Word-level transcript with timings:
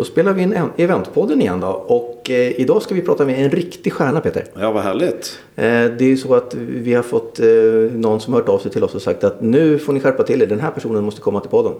Då 0.00 0.04
spelar 0.04 0.32
vi 0.32 0.42
in 0.42 0.52
en- 0.52 0.70
Eventpodden 0.76 1.40
igen 1.40 1.60
då. 1.60 1.66
Och 1.66 2.30
eh, 2.30 2.60
idag 2.60 2.82
ska 2.82 2.94
vi 2.94 3.02
prata 3.02 3.24
med 3.24 3.44
en 3.44 3.50
riktig 3.50 3.92
stjärna 3.92 4.20
Peter. 4.20 4.44
Ja, 4.60 4.70
vad 4.70 4.82
härligt. 4.82 5.38
Eh, 5.56 5.64
det 5.64 6.00
är 6.00 6.02
ju 6.02 6.16
så 6.16 6.34
att 6.34 6.54
vi 6.54 6.94
har 6.94 7.02
fått 7.02 7.40
eh, 7.40 7.46
någon 7.92 8.20
som 8.20 8.34
hört 8.34 8.48
av 8.48 8.58
sig 8.58 8.70
till 8.70 8.84
oss 8.84 8.94
och 8.94 9.02
sagt 9.02 9.24
att 9.24 9.40
nu 9.40 9.78
får 9.78 9.92
ni 9.92 10.00
skärpa 10.00 10.22
till 10.22 10.42
er. 10.42 10.46
Den 10.46 10.60
här 10.60 10.70
personen 10.70 11.04
måste 11.04 11.20
komma 11.20 11.40
till 11.40 11.50
podden. 11.50 11.72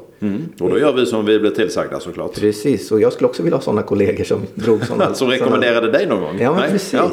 Och 0.61 0.71
då 0.71 0.79
gör 0.79 0.93
vi 0.93 1.07
som 1.07 1.27
vi 1.27 1.39
blir 1.39 1.51
tillsagda 1.51 2.01
såklart. 2.01 2.41
Precis, 2.41 2.93
och 2.93 3.01
jag 3.01 3.13
skulle 3.13 3.29
också 3.29 3.43
vilja 3.43 3.57
ha 3.57 3.63
sådana 3.63 3.83
kollegor 3.83 4.25
som 4.25 4.41
drog 4.55 4.87
sådana. 4.87 5.15
Som 5.21 5.29
rekommenderade 5.29 5.91
dig 5.93 6.07
någon 6.07 6.21
gång? 6.21 6.39
Ja, 6.41 6.51
men 6.53 6.61
Nej? 6.61 6.71
precis. 6.71 6.93
Ja. 6.93 7.11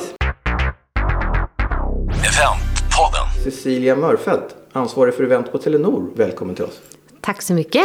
Eventpodden. 2.05 3.43
Cecilia 3.43 3.95
Mörfelt, 3.95 4.55
ansvarig 4.71 5.13
för 5.13 5.23
event 5.23 5.51
på 5.51 5.57
Telenor. 5.57 6.09
Välkommen 6.15 6.55
till 6.55 6.65
oss. 6.65 6.79
Tack 7.21 7.41
så 7.41 7.53
mycket. 7.53 7.83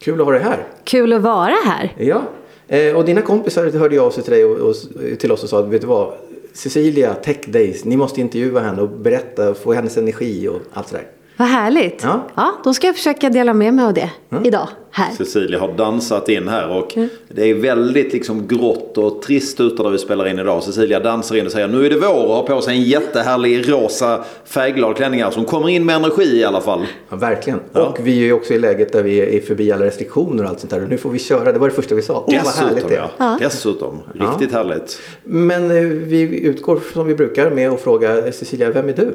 Kul 0.00 0.20
att 0.20 0.26
ha 0.26 0.32
dig 0.32 0.42
här. 0.42 0.66
Kul 0.84 1.12
att 1.12 1.22
vara 1.22 1.54
här. 1.66 1.94
Ja, 1.98 2.22
eh, 2.68 2.96
och 2.96 3.04
dina 3.04 3.22
kompisar 3.22 3.70
hörde 3.70 3.94
ju 3.94 4.00
av 4.00 4.10
sig 4.10 4.22
till 4.22 4.32
dig 4.32 4.44
och, 4.44 4.68
och 4.68 4.76
till 5.18 5.32
oss 5.32 5.42
och 5.42 5.48
sa, 5.48 5.62
vet 5.62 5.80
du 5.80 5.86
vad? 5.86 6.14
Cecilia, 6.52 7.14
Tech 7.14 7.40
Days, 7.46 7.84
ni 7.84 7.96
måste 7.96 8.20
intervjua 8.20 8.60
henne 8.60 8.82
och 8.82 8.88
berätta, 8.88 9.54
få 9.54 9.72
hennes 9.72 9.96
energi 9.96 10.48
och 10.48 10.60
allt 10.72 10.88
sådär. 10.88 11.06
Vad 11.38 11.48
härligt. 11.48 12.00
Ja. 12.02 12.26
Ja. 12.34 12.52
då 12.64 12.74
ska 12.74 12.86
jag 12.86 12.96
försöka 12.96 13.30
dela 13.30 13.54
med 13.54 13.74
mig 13.74 13.84
av 13.84 13.94
det 13.94 14.10
idag 14.44 14.68
här. 14.90 15.12
Cecilia 15.12 15.60
har 15.60 15.72
dansat 15.72 16.28
in 16.28 16.48
här 16.48 16.70
och 16.70 16.94
det 17.28 17.50
är 17.50 17.54
väldigt 17.54 18.12
liksom 18.12 18.46
grått 18.48 18.98
och 18.98 19.22
trist 19.22 19.60
ute 19.60 19.82
där 19.82 19.90
vi 19.90 19.98
spelar 19.98 20.28
in 20.28 20.38
idag. 20.38 20.62
Cecilia 20.62 21.00
dansar 21.00 21.36
in 21.36 21.46
och 21.46 21.52
säger 21.52 21.68
nu 21.68 21.86
är 21.86 21.90
det 21.90 21.96
vår 21.96 22.26
och 22.26 22.34
har 22.34 22.42
på 22.42 22.60
sig 22.60 22.76
en 22.76 22.82
jättehärlig 22.82 23.72
rosa 23.72 24.24
färgglad 24.44 24.96
klänning 24.96 25.24
som 25.30 25.44
kommer 25.44 25.68
in 25.68 25.84
med 25.86 25.96
energi 25.96 26.40
i 26.40 26.44
alla 26.44 26.60
fall. 26.60 26.86
Ja, 27.08 27.16
verkligen. 27.16 27.60
Ja. 27.72 27.86
Och 27.86 27.98
vi 28.06 28.12
är 28.20 28.24
ju 28.24 28.32
också 28.32 28.54
i 28.54 28.58
läget 28.58 28.92
där 28.92 29.02
vi 29.02 29.36
är 29.36 29.40
förbi 29.40 29.72
alla 29.72 29.84
restriktioner 29.84 30.42
och 30.44 30.48
allt 30.50 30.60
sånt 30.60 30.70
där. 30.70 30.82
Och 30.82 30.88
nu 30.88 30.98
får 30.98 31.10
vi 31.10 31.18
köra, 31.18 31.52
det 31.52 31.58
var 31.58 31.68
det 31.68 31.74
första 31.74 31.94
vi 31.94 32.02
sa. 32.02 32.24
Åh, 32.26 32.34
vad 32.44 32.54
härligt 32.54 32.88
det 32.88 32.96
är. 32.96 33.10
ja. 33.18 33.38
Dessutom. 33.40 33.98
Riktigt 34.14 34.52
härligt. 34.52 35.00
Men 35.22 35.70
eh, 35.70 35.82
vi 35.82 36.40
utgår 36.40 36.80
som 36.92 37.06
vi 37.06 37.14
brukar 37.14 37.50
med 37.50 37.70
att 37.70 37.80
fråga 37.80 38.32
Cecilia, 38.32 38.70
vem 38.70 38.88
är 38.88 38.92
du? 38.92 39.14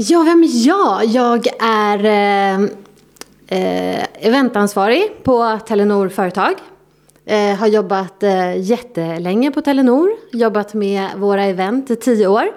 Ja, 0.00 0.22
vem 0.22 0.42
är 0.42 0.66
jag? 0.66 1.04
Jag 1.04 1.46
är 1.60 2.04
eh, 2.04 2.60
eh, 3.46 4.06
eventansvarig 4.18 5.10
på 5.22 5.58
Telenor 5.66 6.08
Företag. 6.08 6.54
Eh, 7.24 7.56
har 7.56 7.66
jobbat 7.66 8.22
eh, 8.22 8.60
jättelänge 8.60 9.50
på 9.50 9.60
Telenor. 9.60 10.10
Jobbat 10.32 10.74
med 10.74 11.08
våra 11.16 11.44
event 11.44 11.90
i 11.90 11.96
tio 11.96 12.26
år. 12.26 12.50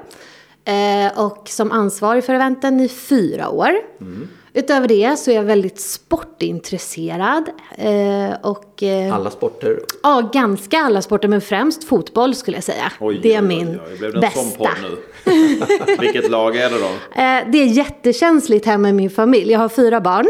Eh, 0.65 1.25
och 1.25 1.49
som 1.49 1.71
ansvarig 1.71 2.23
för 2.23 2.33
eventen 2.33 2.79
i 2.79 2.87
fyra 2.87 3.49
år. 3.49 3.71
Mm. 4.01 4.27
Utöver 4.53 4.87
det 4.87 5.19
så 5.19 5.31
är 5.31 5.35
jag 5.35 5.43
väldigt 5.43 5.79
sportintresserad. 5.79 7.49
Eh, 7.77 8.35
och, 8.43 8.83
eh, 8.83 9.15
Alla 9.15 9.29
sporter. 9.29 9.79
Ja, 10.03 10.29
ganska 10.33 10.77
alla 10.77 11.01
sporter, 11.01 11.27
men 11.27 11.41
främst 11.41 11.83
fotboll 11.83 12.35
skulle 12.35 12.57
jag 12.57 12.63
säga. 12.63 12.91
Oj, 12.99 13.19
det 13.23 13.33
är 13.33 13.41
oj, 13.41 13.47
min 13.47 13.67
oj, 13.69 13.79
oj. 13.91 13.97
Blev 13.97 14.13
det 14.13 14.27
en 14.27 14.31
sån 14.33 14.43
bästa. 14.43 14.57
podd 14.57 14.91
nu? 15.25 15.95
Vilket 15.99 16.29
lag 16.31 16.55
är 16.55 16.69
det 16.69 16.75
då? 16.79 17.21
Eh, 17.21 17.51
det 17.51 17.57
är 17.57 17.65
jättekänsligt 17.65 18.65
hemma 18.65 18.89
i 18.89 18.93
min 18.93 19.09
familj. 19.09 19.51
Jag 19.51 19.59
har 19.59 19.69
fyra 19.69 20.01
barn. 20.01 20.27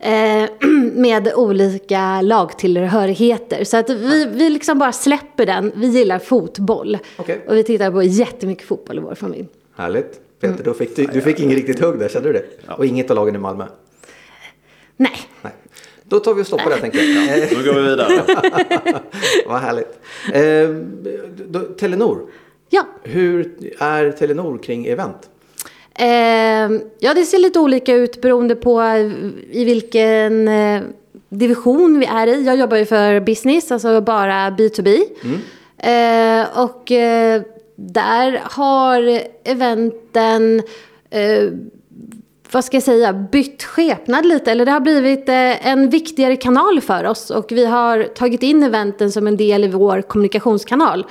Eh, 0.00 0.48
med 0.92 1.32
olika 1.34 2.20
lagtillhörigheter. 2.22 3.64
Så 3.64 3.76
att 3.76 3.90
vi, 3.90 4.26
vi 4.32 4.50
liksom 4.50 4.78
bara 4.78 4.92
släpper 4.92 5.46
den. 5.46 5.72
Vi 5.74 5.86
gillar 5.86 6.18
fotboll. 6.18 6.98
Okej. 7.16 7.44
Och 7.48 7.56
vi 7.56 7.62
tittar 7.64 7.90
på 7.90 8.02
jättemycket 8.02 8.66
fotboll 8.66 8.98
i 8.98 9.00
vår 9.00 9.14
familj. 9.14 9.48
Härligt. 9.76 10.20
Peter, 10.40 10.64
då 10.64 10.74
fick 10.74 10.96
du, 10.96 11.06
du 11.06 11.20
fick 11.20 11.40
inget 11.40 11.56
riktigt 11.56 11.80
hugg 11.80 11.98
där, 11.98 12.08
kände 12.08 12.28
du 12.28 12.32
det? 12.32 12.72
Och 12.74 12.86
inget 12.86 13.10
av 13.10 13.16
lagen 13.16 13.34
i 13.34 13.38
Malmö? 13.38 13.66
Nej. 14.96 15.16
Nej. 15.42 15.52
Då 16.04 16.20
tar 16.20 16.34
vi 16.34 16.42
och 16.42 16.46
stoppar 16.46 16.70
där 16.70 16.78
tänker 16.78 16.98
jag. 16.98 17.38
Eh, 17.42 17.48
Nu 17.58 17.64
går 17.64 17.74
vi 17.74 17.82
vidare. 17.82 18.22
vad 19.46 19.60
härligt. 19.60 19.98
Eh, 20.32 20.68
då, 21.46 21.60
Telenor. 21.60 22.30
Ja. 22.70 22.86
Hur 23.02 23.52
är 23.78 24.10
Telenor 24.10 24.58
kring 24.58 24.86
event? 24.86 25.28
Eh, 25.94 26.80
ja, 26.98 27.14
det 27.14 27.24
ser 27.24 27.38
lite 27.38 27.58
olika 27.58 27.94
ut 27.94 28.20
beroende 28.22 28.56
på 28.56 28.82
i 29.50 29.64
vilken 29.64 30.48
eh, 30.48 30.82
division 31.28 31.98
vi 31.98 32.06
är 32.06 32.26
i. 32.26 32.44
Jag 32.46 32.56
jobbar 32.56 32.76
ju 32.76 32.84
för 32.86 33.20
business, 33.20 33.72
alltså 33.72 34.00
bara 34.00 34.50
B2B. 34.50 35.02
Eh, 35.78 36.64
och 36.64 36.92
eh, 36.92 37.42
där 37.80 38.42
har 38.44 39.22
eventen 39.44 40.62
eh, 41.10 41.52
vad 42.52 42.64
ska 42.64 42.76
jag 42.76 42.84
säga, 42.84 43.12
bytt 43.12 43.62
skepnad 43.62 44.26
lite. 44.26 44.50
Eller 44.50 44.64
det 44.64 44.72
har 44.72 44.80
blivit 44.80 45.28
eh, 45.28 45.66
en 45.66 45.90
viktigare 45.90 46.36
kanal 46.36 46.80
för 46.80 47.04
oss. 47.04 47.30
Och 47.30 47.52
vi 47.52 47.66
har 47.66 48.02
tagit 48.02 48.42
in 48.42 48.62
eventen 48.62 49.12
som 49.12 49.26
en 49.26 49.36
del 49.36 49.64
i 49.64 49.68
vår 49.68 50.02
kommunikationskanal. 50.02 51.06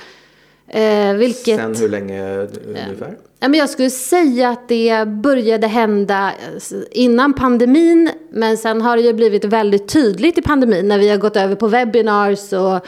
Eh, 0.68 1.14
vilket... 1.14 1.56
Sen 1.56 1.76
hur 1.76 1.88
länge 1.88 2.42
eh, 2.42 2.48
ungefär? 2.66 3.16
Ja, 3.40 3.48
men 3.48 3.60
jag 3.60 3.70
skulle 3.70 3.90
säga 3.90 4.48
att 4.48 4.68
det 4.68 5.08
började 5.08 5.66
hända 5.66 6.28
eh, 6.28 6.78
innan 6.90 7.34
pandemin. 7.34 8.10
Men 8.30 8.56
sen 8.56 8.82
har 8.82 8.96
det 8.96 9.02
ju 9.02 9.12
blivit 9.12 9.44
väldigt 9.44 9.88
tydligt 9.88 10.38
i 10.38 10.42
pandemin 10.42 10.88
när 10.88 10.98
vi 10.98 11.08
har 11.08 11.16
gått 11.16 11.36
över 11.36 11.54
på 11.54 11.68
webinars 11.68 12.52
och, 12.52 12.86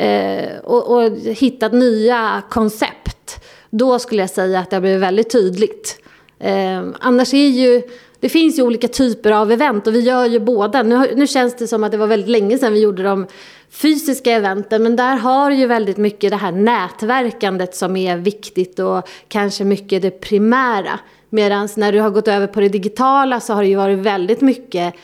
eh, 0.00 0.58
och, 0.62 0.96
och 0.96 1.10
hittat 1.18 1.72
nya 1.72 2.42
koncept. 2.50 3.44
Då 3.70 3.98
skulle 3.98 4.22
jag 4.22 4.30
säga 4.30 4.58
att 4.60 4.70
det 4.70 4.76
har 4.76 4.80
blivit 4.80 5.02
väldigt 5.02 5.30
tydligt. 5.30 6.00
Eh, 6.38 6.82
annars 7.00 7.34
är 7.34 7.48
ju, 7.48 7.82
det 8.24 8.28
finns 8.28 8.58
ju 8.58 8.62
olika 8.62 8.88
typer 8.88 9.30
av 9.30 9.52
event 9.52 9.86
och 9.86 9.94
vi 9.94 10.00
gör 10.00 10.26
ju 10.26 10.40
båda. 10.40 10.82
Nu, 10.82 11.14
nu 11.14 11.26
känns 11.26 11.56
det 11.56 11.66
som 11.66 11.84
att 11.84 11.92
det 11.92 11.98
var 11.98 12.06
väldigt 12.06 12.28
länge 12.30 12.58
sedan 12.58 12.72
vi 12.72 12.80
gjorde 12.80 13.02
de 13.02 13.26
fysiska 13.70 14.32
eventen. 14.32 14.82
Men 14.82 14.96
där 14.96 15.16
har 15.16 15.50
ju 15.50 15.66
väldigt 15.66 15.96
mycket 15.96 16.30
det 16.30 16.36
här 16.36 16.52
nätverkandet 16.52 17.74
som 17.74 17.96
är 17.96 18.16
viktigt 18.16 18.78
och 18.78 19.08
kanske 19.28 19.64
mycket 19.64 20.02
det 20.02 20.10
primära. 20.10 20.98
Medan 21.30 21.68
när 21.76 21.92
du 21.92 22.00
har 22.00 22.10
gått 22.10 22.28
över 22.28 22.46
på 22.46 22.60
det 22.60 22.68
digitala 22.68 23.40
så 23.40 23.54
har 23.54 23.62
det 23.62 23.68
ju 23.68 23.76
varit 23.76 23.98
väldigt 23.98 24.40
mycket 24.40 24.94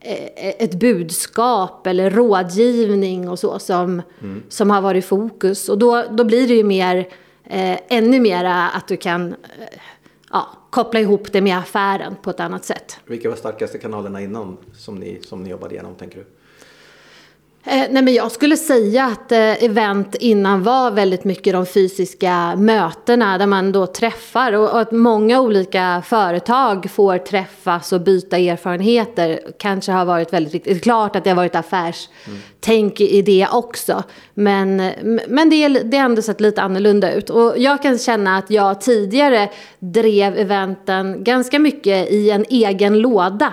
eh, 0.00 0.54
ett 0.58 0.74
budskap 0.74 1.86
eller 1.86 2.10
rådgivning 2.10 3.28
och 3.28 3.38
så 3.38 3.58
som, 3.58 4.02
som 4.48 4.70
har 4.70 4.80
varit 4.80 5.04
fokus. 5.04 5.68
Och 5.68 5.78
då, 5.78 6.04
då 6.10 6.24
blir 6.24 6.48
det 6.48 6.54
ju 6.54 6.64
mer, 6.64 6.96
eh, 7.44 7.78
ännu 7.88 8.20
mera 8.20 8.68
att 8.68 8.88
du 8.88 8.96
kan 8.96 9.32
eh, 9.32 9.36
ja, 10.36 10.48
koppla 10.70 11.00
ihop 11.00 11.32
det 11.32 11.40
med 11.40 11.58
affären 11.58 12.16
på 12.22 12.30
ett 12.30 12.40
annat 12.40 12.64
sätt. 12.64 13.00
Vilka 13.06 13.28
var 13.28 13.36
starkaste 13.36 13.78
kanalerna 13.78 14.20
innan 14.20 14.56
som 14.72 14.94
ni, 14.94 15.20
som 15.22 15.42
ni 15.42 15.50
jobbade 15.50 15.74
igenom 15.74 15.94
tänker 15.94 16.18
du? 16.18 16.26
Eh, 17.68 17.86
nej 17.90 18.02
men 18.02 18.14
jag 18.14 18.32
skulle 18.32 18.56
säga 18.56 19.04
att 19.04 19.32
eh, 19.32 19.64
event 19.64 20.14
innan 20.14 20.62
var 20.62 20.90
väldigt 20.90 21.24
mycket 21.24 21.52
de 21.52 21.66
fysiska 21.66 22.56
mötena 22.56 23.38
där 23.38 23.46
man 23.46 23.72
då 23.72 23.86
träffar 23.86 24.52
och, 24.52 24.70
och 24.70 24.80
att 24.80 24.92
många 24.92 25.40
olika 25.40 26.02
företag 26.06 26.90
får 26.90 27.18
träffas 27.18 27.92
och 27.92 28.00
byta 28.00 28.36
erfarenheter 28.36 29.40
kanske 29.58 29.92
har 29.92 30.04
varit 30.04 30.32
väldigt 30.32 30.54
viktigt. 30.54 30.72
Det 30.72 30.78
är 30.78 30.82
klart 30.82 31.16
att 31.16 31.24
det 31.24 31.30
har 31.30 31.36
varit 31.36 31.54
affärstänk 31.54 33.00
i 33.00 33.22
det 33.22 33.48
också 33.52 34.02
men, 34.34 34.76
men 35.28 35.50
det, 35.50 35.68
det 35.68 35.96
har 35.96 36.04
ändå 36.04 36.22
sett 36.22 36.40
lite 36.40 36.62
annorlunda 36.62 37.12
ut 37.12 37.30
och 37.30 37.54
jag 37.56 37.82
kan 37.82 37.98
känna 37.98 38.36
att 38.36 38.50
jag 38.50 38.80
tidigare 38.80 39.50
drev 39.78 40.38
eventen 40.38 41.24
ganska 41.24 41.58
mycket 41.58 42.10
i 42.10 42.30
en 42.30 42.44
egen 42.48 42.98
låda 42.98 43.52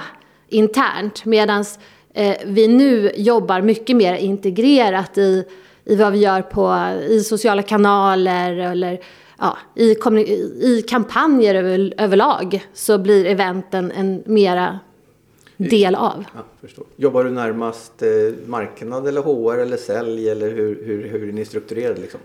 internt 0.49 1.25
medans 1.25 1.79
Eh, 2.13 2.37
vi 2.45 2.67
nu 2.67 3.11
jobbar 3.15 3.61
mycket 3.61 3.95
mer 3.95 4.15
integrerat 4.15 5.17
i, 5.17 5.45
i 5.85 5.95
vad 5.95 6.11
vi 6.11 6.19
gör 6.19 6.41
på, 6.41 6.93
i 7.09 7.19
sociala 7.19 7.61
kanaler 7.61 8.57
eller 8.57 8.99
ja, 9.39 9.57
i, 9.75 9.91
i 10.61 10.85
kampanjer 10.87 11.55
över, 11.55 11.93
överlag 11.97 12.65
så 12.73 12.97
blir 12.97 13.25
eventen 13.25 13.91
en 13.91 14.23
mera 14.25 14.79
del 15.57 15.95
av. 15.95 16.25
Ja, 16.35 16.41
förstår. 16.61 16.85
Jobbar 16.95 17.23
du 17.23 17.29
närmast 17.29 18.01
eh, 18.01 18.09
marknad 18.45 19.07
eller 19.07 19.21
HR 19.21 19.57
eller 19.57 19.77
sälj 19.77 20.29
eller 20.29 20.49
hur, 20.49 20.85
hur, 20.85 21.07
hur 21.07 21.29
är 21.29 21.31
ni 21.31 21.45
strukturerade 21.45 22.01
liksom? 22.01 22.19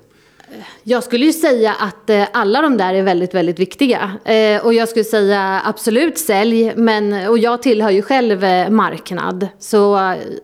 Jag 0.82 1.04
skulle 1.04 1.26
ju 1.26 1.32
säga 1.32 1.74
att 1.80 2.10
eh, 2.10 2.24
alla 2.32 2.62
de 2.62 2.76
där 2.76 2.94
är 2.94 3.02
väldigt, 3.02 3.34
väldigt 3.34 3.58
viktiga. 3.58 4.12
Eh, 4.24 4.64
och 4.66 4.74
jag 4.74 4.88
skulle 4.88 5.04
säga 5.04 5.62
absolut 5.64 6.18
sälj, 6.18 6.72
men, 6.76 7.28
och 7.28 7.38
jag 7.38 7.62
tillhör 7.62 7.90
ju 7.90 8.02
själv 8.02 8.44
eh, 8.44 8.70
marknad. 8.70 9.48
Så 9.58 9.78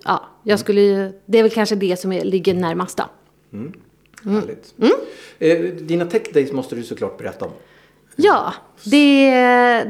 ja, 0.04 0.28
jag 0.42 0.58
skulle, 0.58 0.80
ju- 0.80 1.12
det 1.26 1.38
är 1.38 1.42
väl 1.42 1.52
kanske 1.52 1.74
det 1.74 2.00
som 2.00 2.12
ligger 2.12 2.54
närmast 2.54 2.96
då. 2.98 3.04
Härligt. 4.30 4.74
Eh, 5.38 5.58
dina 5.60 6.04
tech 6.06 6.22
days 6.34 6.52
måste 6.52 6.74
du 6.76 6.82
såklart 6.82 7.18
berätta 7.18 7.44
om. 7.44 7.50
Ja, 8.16 8.54
det, 8.84 9.30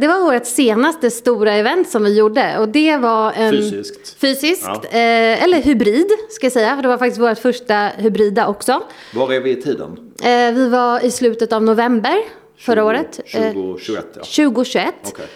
det 0.00 0.08
var 0.08 0.32
vårt 0.32 0.46
senaste 0.46 1.10
stora 1.10 1.52
event 1.52 1.88
som 1.88 2.04
vi 2.04 2.18
gjorde. 2.18 2.58
Och 2.58 2.68
det 2.68 2.96
var 2.96 3.32
en... 3.32 3.52
Fysiskt. 3.52 4.16
Fysiskt. 4.20 4.66
Ja. 4.66 4.98
Eh, 4.98 5.42
eller 5.42 5.62
hybrid, 5.62 6.06
ska 6.30 6.46
jag 6.46 6.52
säga. 6.52 6.74
För 6.76 6.82
det 6.82 6.88
var 6.88 6.98
faktiskt 6.98 7.20
vårt 7.20 7.38
första 7.38 7.88
hybrida 7.96 8.46
också. 8.48 8.82
Var 9.14 9.32
är 9.32 9.40
vi 9.40 9.50
i 9.50 9.62
tiden? 9.62 10.12
Eh, 10.22 10.54
vi 10.54 10.68
var 10.68 11.04
i 11.04 11.10
slutet 11.10 11.52
av 11.52 11.62
november 11.62 12.16
förra 12.58 12.84
året. 12.84 13.20
Eh, 13.24 13.52
2021 13.52 14.04
ja. 14.14 14.22
2021. 14.22 14.94
Okej. 15.04 15.26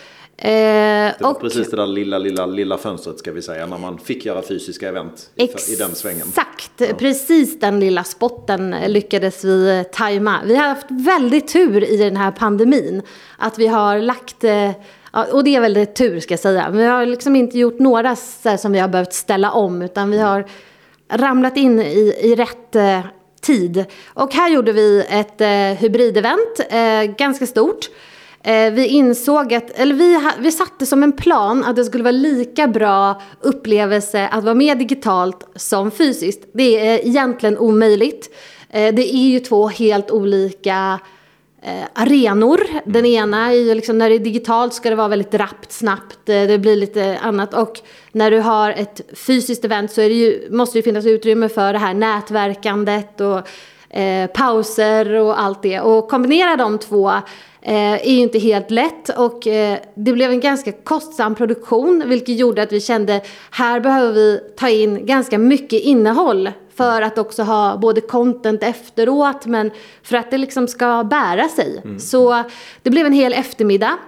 Eh, 0.43 0.49
Det 0.49 1.17
var 1.21 1.31
och 1.31 1.41
precis 1.41 1.71
det 1.71 1.77
där 1.77 1.87
lilla, 1.87 2.19
lilla, 2.19 2.47
lilla 2.47 2.79
fönstret 2.79 3.19
ska 3.19 3.33
vi 3.33 3.43
säga. 3.43 3.67
När 3.67 3.79
man 3.79 3.99
fick 3.99 4.25
göra 4.27 4.43
fysiska 4.43 4.89
event 4.89 5.31
i, 5.35 5.43
i 5.43 5.77
den 5.79 5.95
svängen. 5.95 6.27
Exakt, 6.29 6.99
precis 6.99 7.61
den 7.61 7.81
lilla 7.81 8.05
spotten 8.05 8.77
lyckades 8.87 9.45
vi 9.45 9.85
tajma. 9.93 10.39
Vi 10.45 10.57
har 10.57 10.69
haft 10.69 10.87
väldigt 10.91 11.49
tur 11.49 11.85
i 11.85 11.97
den 11.97 12.17
här 12.17 12.31
pandemin. 12.31 13.03
Att 13.39 13.59
vi 13.59 13.67
har 13.67 13.99
lagt, 13.99 14.45
eh, 14.45 14.71
ja, 15.13 15.27
och 15.33 15.45
det 15.45 15.57
är 15.57 15.61
väldigt 15.61 15.95
tur 15.95 16.21
ska 16.21 16.33
jag 16.33 16.41
säga. 16.41 16.71
Vi 16.71 16.85
har 16.85 17.07
liksom 17.07 17.37
inte 17.37 17.59
gjort 17.59 17.79
några 17.79 18.17
som 18.59 18.73
vi 18.73 18.79
har 18.79 18.89
behövt 18.89 19.13
ställa 19.13 19.53
om. 19.53 19.83
Utan 19.83 20.11
vi 20.11 20.19
har 20.19 20.47
ramlat 21.13 21.57
in 21.57 21.81
i, 21.81 22.15
i 22.23 22.35
rätt 22.35 22.77
eh, 22.77 23.01
tid. 23.41 23.85
Och 24.07 24.35
här 24.35 24.49
gjorde 24.51 24.73
vi 24.73 25.05
ett 25.09 25.41
eh, 25.41 25.49
hybridevent, 25.83 26.61
eh, 26.71 27.03
ganska 27.19 27.47
stort. 27.47 27.89
Eh, 28.43 28.73
vi 28.73 28.87
insåg 28.87 29.55
att, 29.55 29.71
eller 29.71 29.95
vi, 29.95 30.31
vi 30.39 30.53
satte 30.53 30.87
som 30.87 31.03
en 31.03 31.13
plan 31.13 31.65
att 31.65 31.77
det 31.77 31.85
skulle 31.85 32.05
vara 32.05 32.13
lika 32.13 32.69
bra 32.69 33.23
upplevelse 33.41 34.29
att 34.29 34.45
vara 34.45 34.55
med 34.55 34.79
digitalt 34.79 35.49
som 35.57 35.91
fysiskt. 35.91 36.49
Det 36.53 36.89
är 36.89 37.07
egentligen 37.07 37.59
omöjligt. 37.59 38.35
Eh, 38.71 38.95
det 38.95 39.15
är 39.15 39.29
ju 39.29 39.41
två 39.41 39.69
helt 39.69 40.11
olika 40.11 41.01
eh, 41.63 41.85
arenor. 41.95 42.61
Den 42.85 43.07
ena 43.07 43.47
är 43.47 43.57
ju 43.57 43.75
liksom, 43.75 43.99
när 43.99 44.09
det 44.09 44.15
är 44.15 44.19
digitalt 44.19 44.75
ska 44.75 44.91
det 44.91 44.97
vara 44.97 45.09
väldigt 45.09 45.35
rappt, 45.35 45.73
snabbt, 45.73 46.19
det 46.25 46.61
blir 46.61 46.77
lite 46.77 47.19
annat. 47.23 47.55
Och 47.55 47.81
när 48.13 48.31
du 48.31 48.41
har 48.41 48.71
ett 48.71 49.01
fysiskt 49.15 49.65
event 49.65 49.93
så 49.93 50.01
det 50.01 50.07
ju, 50.07 50.49
måste 50.51 50.79
det 50.79 50.83
finnas 50.83 51.07
utrymme 51.07 51.49
för 51.49 51.73
det 51.73 51.79
här 51.79 51.95
nätverkandet 51.95 53.21
och 53.21 53.49
eh, 53.91 54.27
pauser 54.27 55.15
och 55.15 55.41
allt 55.41 55.63
det. 55.63 55.81
Och 55.81 56.09
kombinera 56.09 56.57
de 56.57 56.79
två 56.79 57.11
eh, 57.63 57.93
är 57.93 58.11
ju 58.13 58.21
inte 58.21 58.39
helt 58.39 58.71
lätt 58.71 59.09
och 59.09 59.47
eh, 59.47 59.79
det 59.95 60.13
blev 60.13 60.31
en 60.31 60.41
ganska 60.41 60.73
kostsam 60.73 61.35
produktion 61.35 62.05
vilket 62.07 62.39
gjorde 62.39 62.63
att 62.63 62.73
vi 62.73 62.81
kände 62.81 63.21
här 63.51 63.81
behöver 63.81 64.13
vi 64.13 64.41
ta 64.57 64.69
in 64.69 65.07
ganska 65.07 65.39
mycket 65.39 65.83
innehåll 65.83 66.51
för 66.75 67.03
att 67.03 67.19
också 67.19 67.43
ha 67.43 67.77
både 67.77 68.01
content 68.01 68.63
efteråt 68.63 69.47
men 69.47 69.71
för 70.03 70.17
att 70.17 70.31
det 70.31 70.39
liksom 70.39 70.69
ska 70.69 71.05
bära 71.05 71.49
sig. 71.49 71.83
Så 71.99 72.43
det 72.83 72.91
blev 72.91 73.07
en 73.07 73.13
hel 73.13 73.33
eftermiddag. 73.33 73.99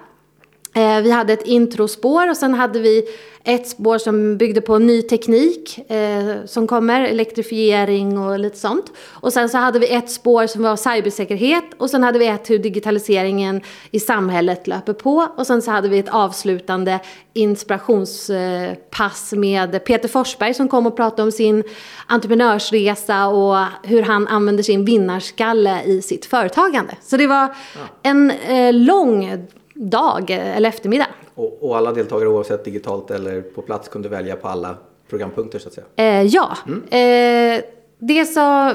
Eh, 0.74 1.00
vi 1.00 1.10
hade 1.10 1.32
ett 1.32 1.46
introspår 1.46 2.30
och 2.30 2.36
sen 2.36 2.54
hade 2.54 2.78
vi 2.78 3.04
ett 3.44 3.68
spår 3.68 3.98
som 3.98 4.36
byggde 4.36 4.60
på 4.60 4.78
ny 4.78 5.02
teknik 5.02 5.90
eh, 5.90 6.44
som 6.46 6.66
kommer, 6.66 7.00
elektrifiering 7.00 8.18
och 8.18 8.38
lite 8.38 8.56
sånt. 8.56 8.92
Och 8.98 9.32
sen 9.32 9.48
så 9.48 9.58
hade 9.58 9.78
vi 9.78 9.94
ett 9.94 10.10
spår 10.10 10.46
som 10.46 10.62
var 10.62 10.76
cybersäkerhet 10.76 11.64
och 11.78 11.90
sen 11.90 12.02
hade 12.02 12.18
vi 12.18 12.26
ett 12.26 12.50
hur 12.50 12.58
digitaliseringen 12.58 13.60
i 13.90 14.00
samhället 14.00 14.66
löper 14.66 14.92
på. 14.92 15.26
Och 15.36 15.46
sen 15.46 15.62
så 15.62 15.70
hade 15.70 15.88
vi 15.88 15.98
ett 15.98 16.08
avslutande 16.08 17.00
inspirationspass 17.32 19.32
med 19.32 19.84
Peter 19.84 20.08
Forsberg 20.08 20.54
som 20.54 20.68
kom 20.68 20.86
och 20.86 20.96
pratade 20.96 21.22
om 21.22 21.32
sin 21.32 21.64
entreprenörsresa 22.06 23.26
och 23.26 23.56
hur 23.82 24.02
han 24.02 24.28
använder 24.28 24.62
sin 24.62 24.84
vinnarskalle 24.84 25.82
i 25.82 26.02
sitt 26.02 26.26
företagande. 26.26 26.96
Så 27.02 27.16
det 27.16 27.26
var 27.26 27.54
en 28.02 28.30
eh, 28.30 28.72
lång 28.72 29.46
dag 29.80 30.30
eh, 30.30 30.56
eller 30.56 30.68
eftermiddag. 30.68 31.06
Och, 31.34 31.58
och 31.60 31.76
alla 31.76 31.92
deltagare 31.92 32.28
oavsett 32.28 32.64
digitalt 32.64 33.10
eller 33.10 33.40
på 33.40 33.62
plats 33.62 33.88
kunde 33.88 34.08
välja 34.08 34.36
på 34.36 34.48
alla 34.48 34.76
programpunkter 35.08 35.58
så 35.58 35.68
att 35.68 35.74
säga. 35.74 35.86
Eh, 35.96 36.26
ja, 36.26 36.56
eh, 36.98 37.62
det 37.98 38.24
så, 38.24 38.72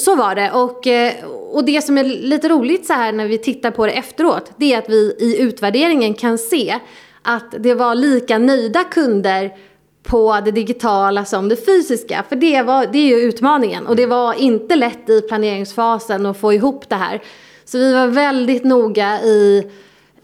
så 0.00 0.16
var 0.16 0.34
det. 0.34 0.50
Och, 0.50 0.86
eh, 0.86 1.12
och 1.52 1.64
det 1.64 1.82
som 1.82 1.98
är 1.98 2.04
lite 2.04 2.48
roligt 2.48 2.86
så 2.86 2.92
här 2.92 3.12
när 3.12 3.26
vi 3.26 3.38
tittar 3.38 3.70
på 3.70 3.86
det 3.86 3.92
efteråt, 3.92 4.52
det 4.56 4.74
är 4.74 4.78
att 4.78 4.88
vi 4.88 5.16
i 5.18 5.40
utvärderingen 5.40 6.14
kan 6.14 6.38
se 6.38 6.78
att 7.22 7.54
det 7.58 7.74
var 7.74 7.94
lika 7.94 8.38
nöjda 8.38 8.84
kunder 8.84 9.56
på 10.02 10.40
det 10.44 10.50
digitala 10.50 11.24
som 11.24 11.48
det 11.48 11.66
fysiska. 11.66 12.24
För 12.28 12.36
det, 12.36 12.62
var, 12.62 12.86
det 12.92 12.98
är 12.98 13.06
ju 13.06 13.16
utmaningen. 13.16 13.86
Och 13.86 13.96
det 13.96 14.06
var 14.06 14.34
inte 14.34 14.76
lätt 14.76 15.10
i 15.10 15.20
planeringsfasen 15.20 16.26
att 16.26 16.40
få 16.40 16.52
ihop 16.52 16.88
det 16.88 16.94
här. 16.94 17.22
Så 17.64 17.78
vi 17.78 17.94
var 17.94 18.06
väldigt 18.06 18.64
noga 18.64 19.20
i 19.20 19.66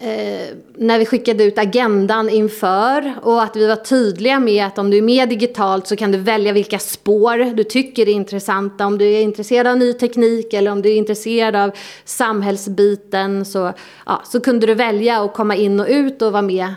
eh, 0.04 0.56
när 0.76 0.98
vi 0.98 1.06
skickade 1.06 1.44
ut 1.44 1.58
agendan 1.58 2.28
inför 2.28 3.14
och 3.22 3.42
att 3.42 3.56
vi 3.56 3.66
var 3.66 3.76
tydliga 3.76 4.40
med 4.40 4.66
att 4.66 4.78
om 4.78 4.90
du 4.90 4.98
är 4.98 5.02
med 5.02 5.28
digitalt 5.28 5.86
så 5.86 5.96
kan 5.96 6.12
du 6.12 6.18
välja 6.18 6.52
vilka 6.52 6.78
spår 6.78 7.54
du 7.54 7.64
tycker 7.64 8.08
är 8.08 8.12
intressanta. 8.12 8.86
Om 8.86 8.98
du 8.98 9.04
är 9.04 9.20
intresserad 9.20 9.66
av 9.66 9.76
ny 9.76 9.92
teknik 9.92 10.52
eller 10.52 10.70
om 10.70 10.82
du 10.82 10.90
är 10.90 10.96
intresserad 10.96 11.56
av 11.56 11.70
samhällsbiten 12.04 13.44
så, 13.44 13.72
ja, 14.06 14.22
så 14.24 14.40
kunde 14.40 14.66
du 14.66 14.74
välja 14.74 15.24
att 15.24 15.34
komma 15.34 15.56
in 15.56 15.80
och 15.80 15.86
ut 15.88 16.22
och 16.22 16.32
vara 16.32 16.42
med. 16.42 16.74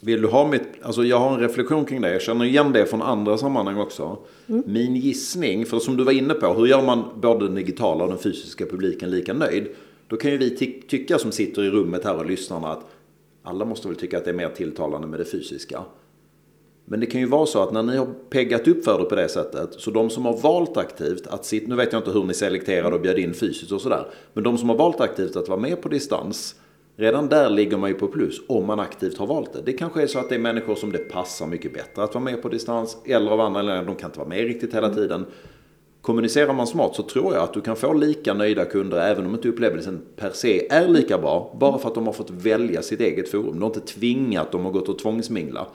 Vill 0.00 0.22
du 0.22 0.28
ha 0.28 0.48
mitt, 0.48 0.62
alltså 0.82 1.04
jag 1.04 1.18
har 1.18 1.34
en 1.34 1.40
reflektion 1.40 1.84
kring 1.84 2.00
det. 2.00 2.12
Jag 2.12 2.22
känner 2.22 2.44
igen 2.44 2.72
det 2.72 2.86
från 2.86 3.02
andra 3.02 3.38
sammanhang 3.38 3.78
också. 3.78 4.18
Min 4.46 4.96
gissning, 4.96 5.66
för 5.66 5.78
som 5.78 5.96
du 5.96 6.04
var 6.04 6.12
inne 6.12 6.34
på, 6.34 6.54
hur 6.54 6.66
gör 6.66 6.82
man 6.82 7.04
både 7.20 7.46
den 7.46 7.54
digitala 7.54 8.04
och 8.04 8.10
den 8.10 8.18
fysiska 8.18 8.66
publiken 8.66 9.10
lika 9.10 9.34
nöjd? 9.34 9.66
Då 10.08 10.16
kan 10.16 10.30
ju 10.30 10.38
vi 10.38 10.56
ty- 10.56 10.82
tycka 10.88 11.18
som 11.18 11.32
sitter 11.32 11.64
i 11.64 11.70
rummet 11.70 12.04
här 12.04 12.16
och 12.16 12.26
lyssnarna 12.26 12.68
att 12.68 12.86
alla 13.42 13.64
måste 13.64 13.88
väl 13.88 13.96
tycka 13.96 14.18
att 14.18 14.24
det 14.24 14.30
är 14.30 14.34
mer 14.34 14.48
tilltalande 14.48 15.06
med 15.06 15.20
det 15.20 15.24
fysiska. 15.24 15.84
Men 16.84 17.00
det 17.00 17.06
kan 17.06 17.20
ju 17.20 17.26
vara 17.26 17.46
så 17.46 17.62
att 17.62 17.72
när 17.72 17.82
ni 17.82 17.96
har 17.96 18.06
peggat 18.30 18.68
upp 18.68 18.84
för 18.84 18.98
det 18.98 19.04
på 19.04 19.14
det 19.14 19.28
sättet, 19.28 19.72
så 19.72 19.90
de 19.90 20.10
som 20.10 20.24
har 20.24 20.36
valt 20.36 20.76
aktivt 20.76 21.26
att 21.26 21.44
sitta, 21.44 21.68
nu 21.68 21.76
vet 21.76 21.92
jag 21.92 22.00
inte 22.00 22.10
hur 22.10 22.24
ni 22.24 22.34
selekterade 22.34 22.96
och 22.96 23.02
bjöd 23.02 23.18
in 23.18 23.34
fysiskt 23.34 23.72
och 23.72 23.80
sådär, 23.80 24.06
men 24.32 24.44
de 24.44 24.58
som 24.58 24.68
har 24.68 24.76
valt 24.76 25.00
aktivt 25.00 25.36
att 25.36 25.48
vara 25.48 25.60
med 25.60 25.82
på 25.82 25.88
distans, 25.88 26.54
redan 26.96 27.28
där 27.28 27.50
ligger 27.50 27.76
man 27.76 27.90
ju 27.90 27.94
på 27.94 28.06
plus 28.06 28.40
om 28.46 28.66
man 28.66 28.80
aktivt 28.80 29.18
har 29.18 29.26
valt 29.26 29.52
det. 29.52 29.62
Det 29.64 29.72
kanske 29.72 30.02
är 30.02 30.06
så 30.06 30.18
att 30.18 30.28
det 30.28 30.34
är 30.34 30.38
människor 30.38 30.74
som 30.74 30.92
det 30.92 30.98
passar 30.98 31.46
mycket 31.46 31.74
bättre 31.74 32.02
att 32.02 32.14
vara 32.14 32.24
med 32.24 32.42
på 32.42 32.48
distans, 32.48 32.96
eller 33.04 33.30
av 33.30 33.40
andra 33.40 33.60
anledningar, 33.60 33.86
de 33.86 33.96
kan 33.96 34.08
inte 34.10 34.18
vara 34.18 34.28
med 34.28 34.44
riktigt 34.44 34.74
hela 34.74 34.94
tiden. 34.94 35.26
Kommunicerar 36.08 36.52
man 36.52 36.66
smart 36.66 36.94
så 36.94 37.02
tror 37.02 37.34
jag 37.34 37.42
att 37.42 37.52
du 37.52 37.60
kan 37.60 37.76
få 37.76 37.92
lika 37.92 38.34
nöjda 38.34 38.64
kunder 38.64 38.98
även 38.98 39.26
om 39.26 39.34
inte 39.34 39.48
upplevelsen 39.48 40.02
per 40.16 40.30
se 40.30 40.66
är 40.70 40.88
lika 40.88 41.18
bra. 41.18 41.56
Bara 41.60 41.78
för 41.78 41.88
att 41.88 41.94
de 41.94 42.06
har 42.06 42.12
fått 42.12 42.30
välja 42.30 42.82
sitt 42.82 43.00
eget 43.00 43.30
forum. 43.30 43.52
De 43.52 43.62
har 43.62 43.66
inte 43.66 43.80
tvingat 43.80 44.52
dem 44.52 44.66
att 44.66 44.72
gå 44.72 44.78
och 44.78 44.98
tvångsmingla. 44.98 45.66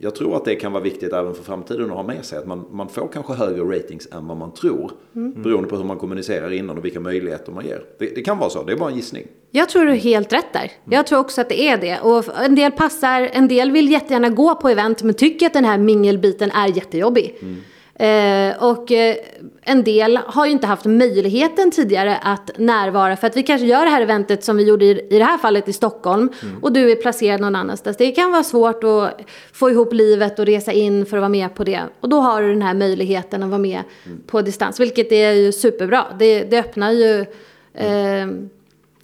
Jag 0.00 0.14
tror 0.14 0.36
att 0.36 0.44
det 0.44 0.54
kan 0.54 0.72
vara 0.72 0.82
viktigt 0.82 1.12
även 1.12 1.34
för 1.34 1.42
framtiden 1.42 1.90
att 1.90 1.96
ha 1.96 2.02
med 2.02 2.24
sig 2.24 2.38
att 2.38 2.46
man, 2.46 2.64
man 2.70 2.88
får 2.88 3.08
kanske 3.12 3.32
högre 3.32 3.62
ratings 3.62 4.08
än 4.12 4.28
vad 4.28 4.36
man 4.36 4.54
tror. 4.54 4.92
Beroende 5.12 5.68
på 5.68 5.76
hur 5.76 5.84
man 5.84 5.98
kommunicerar 5.98 6.52
innan 6.52 6.78
och 6.78 6.84
vilka 6.84 7.00
möjligheter 7.00 7.52
man 7.52 7.66
ger. 7.66 7.82
Det, 7.98 8.14
det 8.14 8.22
kan 8.22 8.38
vara 8.38 8.50
så, 8.50 8.62
det 8.62 8.72
är 8.72 8.76
bara 8.76 8.90
en 8.90 8.96
gissning. 8.96 9.26
Jag 9.50 9.68
tror 9.68 9.84
du 9.84 9.92
är 9.92 9.96
helt 9.96 10.32
rätt 10.32 10.52
där. 10.52 10.72
Jag 10.90 11.06
tror 11.06 11.18
också 11.18 11.40
att 11.40 11.48
det 11.48 11.68
är 11.68 11.78
det. 11.78 12.00
Och 12.00 12.24
en 12.44 12.54
del 12.54 12.72
passar, 12.72 13.28
en 13.32 13.48
del 13.48 13.70
vill 13.70 13.90
jättegärna 13.90 14.28
gå 14.28 14.54
på 14.54 14.68
event 14.68 15.02
men 15.02 15.14
tycker 15.14 15.46
att 15.46 15.52
den 15.52 15.64
här 15.64 15.78
mingelbiten 15.78 16.50
är 16.50 16.68
jättejobbig. 16.76 17.34
Eh, 17.98 18.64
och 18.64 18.92
eh, 18.92 19.16
en 19.62 19.84
del 19.84 20.16
har 20.16 20.46
ju 20.46 20.52
inte 20.52 20.66
haft 20.66 20.84
möjligheten 20.84 21.70
tidigare 21.70 22.16
att 22.16 22.50
närvara 22.58 23.16
för 23.16 23.26
att 23.26 23.36
vi 23.36 23.42
kanske 23.42 23.66
gör 23.66 23.84
det 23.84 23.90
här 23.90 24.02
eventet 24.02 24.44
som 24.44 24.56
vi 24.56 24.68
gjorde 24.68 24.84
i, 24.84 25.06
i 25.10 25.18
det 25.18 25.24
här 25.24 25.38
fallet 25.38 25.68
i 25.68 25.72
Stockholm 25.72 26.30
och 26.62 26.72
du 26.72 26.90
är 26.90 26.96
placerad 26.96 27.40
någon 27.40 27.56
annanstans. 27.56 27.96
Det 27.96 28.12
kan 28.12 28.32
vara 28.32 28.42
svårt 28.42 28.84
att 28.84 29.20
få 29.52 29.70
ihop 29.70 29.92
livet 29.92 30.38
och 30.38 30.46
resa 30.46 30.72
in 30.72 31.06
för 31.06 31.16
att 31.16 31.20
vara 31.20 31.28
med 31.28 31.54
på 31.54 31.64
det. 31.64 31.80
Och 32.00 32.08
då 32.08 32.20
har 32.20 32.42
du 32.42 32.48
den 32.48 32.62
här 32.62 32.74
möjligheten 32.74 33.42
att 33.42 33.48
vara 33.48 33.58
med 33.58 33.82
på 34.26 34.42
distans, 34.42 34.80
vilket 34.80 35.12
är 35.12 35.32
ju 35.32 35.52
superbra. 35.52 36.06
Det, 36.18 36.44
det 36.44 36.58
öppnar 36.58 36.92
ju 36.92 37.20
eh, 37.74 38.28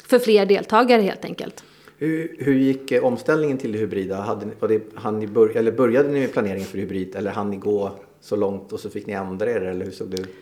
för 0.07 0.19
fler 0.19 0.47
deltagare 0.47 1.03
helt 1.03 1.25
enkelt. 1.25 1.65
Hur, 1.99 2.37
hur 2.39 2.55
gick 2.55 2.93
eh, 2.93 3.05
omställningen 3.05 3.59
till 3.59 3.73
det 3.73 3.79
hybrida? 3.79 4.17
Hade, 4.17 4.47
var 4.61 4.69
det, 4.69 5.11
ni 5.11 5.27
bör, 5.27 5.57
eller 5.57 5.73
började 5.73 6.09
ni 6.09 6.21
med 6.21 6.33
planeringen 6.33 6.67
för 6.67 6.79
hybrid 6.79 7.17
eller 7.17 7.31
hann 7.31 7.51
ni 7.51 7.57
gå 7.57 7.93
så 8.25 8.37
långt 8.37 8.73
och 8.73 8.81
så 8.81 8.91
fick 8.91 9.07
ni 9.07 9.13
ändra 9.13 9.51
er 9.51 9.61
eller 9.61 9.85
hur 9.85 9.93
såg 9.93 10.11
det 10.11 10.23
ut? 10.23 10.35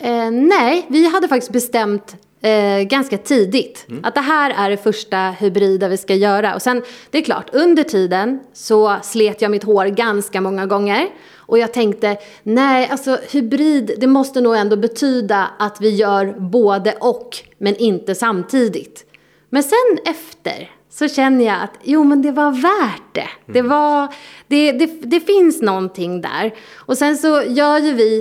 Eh, 0.00 0.30
nej, 0.30 0.86
vi 0.88 1.06
hade 1.06 1.28
faktiskt 1.28 1.52
bestämt 1.52 2.16
eh, 2.40 2.82
ganska 2.82 3.18
tidigt 3.18 3.86
att 4.02 4.14
det 4.14 4.20
här 4.20 4.50
är 4.50 4.70
det 4.70 4.76
första 4.76 5.30
hybrida 5.30 5.88
vi 5.88 5.96
ska 5.96 6.14
göra. 6.14 6.54
Och 6.54 6.62
sen, 6.62 6.82
det 7.10 7.18
är 7.18 7.22
klart, 7.22 7.50
under 7.52 7.82
tiden 7.82 8.40
så 8.52 8.96
slet 9.02 9.42
jag 9.42 9.50
mitt 9.50 9.64
hår 9.64 9.86
ganska 9.86 10.40
många 10.40 10.66
gånger. 10.66 11.08
Och 11.36 11.58
jag 11.58 11.72
tänkte, 11.72 12.18
nej, 12.42 12.88
alltså 12.90 13.18
hybrid, 13.30 13.94
det 13.98 14.06
måste 14.06 14.40
nog 14.40 14.56
ändå 14.56 14.76
betyda 14.76 15.50
att 15.58 15.80
vi 15.80 15.90
gör 15.90 16.34
både 16.38 16.94
och, 17.00 17.36
men 17.58 17.76
inte 17.76 18.14
samtidigt. 18.14 19.04
Men 19.48 19.62
sen 19.62 19.98
efter 20.04 20.75
så 20.98 21.08
känner 21.08 21.44
jag 21.44 21.62
att 21.62 21.78
jo 21.82 22.04
men 22.04 22.22
det 22.22 22.32
var 22.32 22.50
värt 22.50 23.14
det. 23.14 23.28
Det, 23.46 23.62
var, 23.62 24.14
det, 24.46 24.72
det, 24.72 24.86
det 24.86 25.20
finns 25.20 25.62
någonting 25.62 26.20
där. 26.20 26.54
Och 26.74 26.98
sen 26.98 27.16
så 27.16 27.42
gör 27.46 27.78
ju 27.78 27.92
vi, 27.92 28.18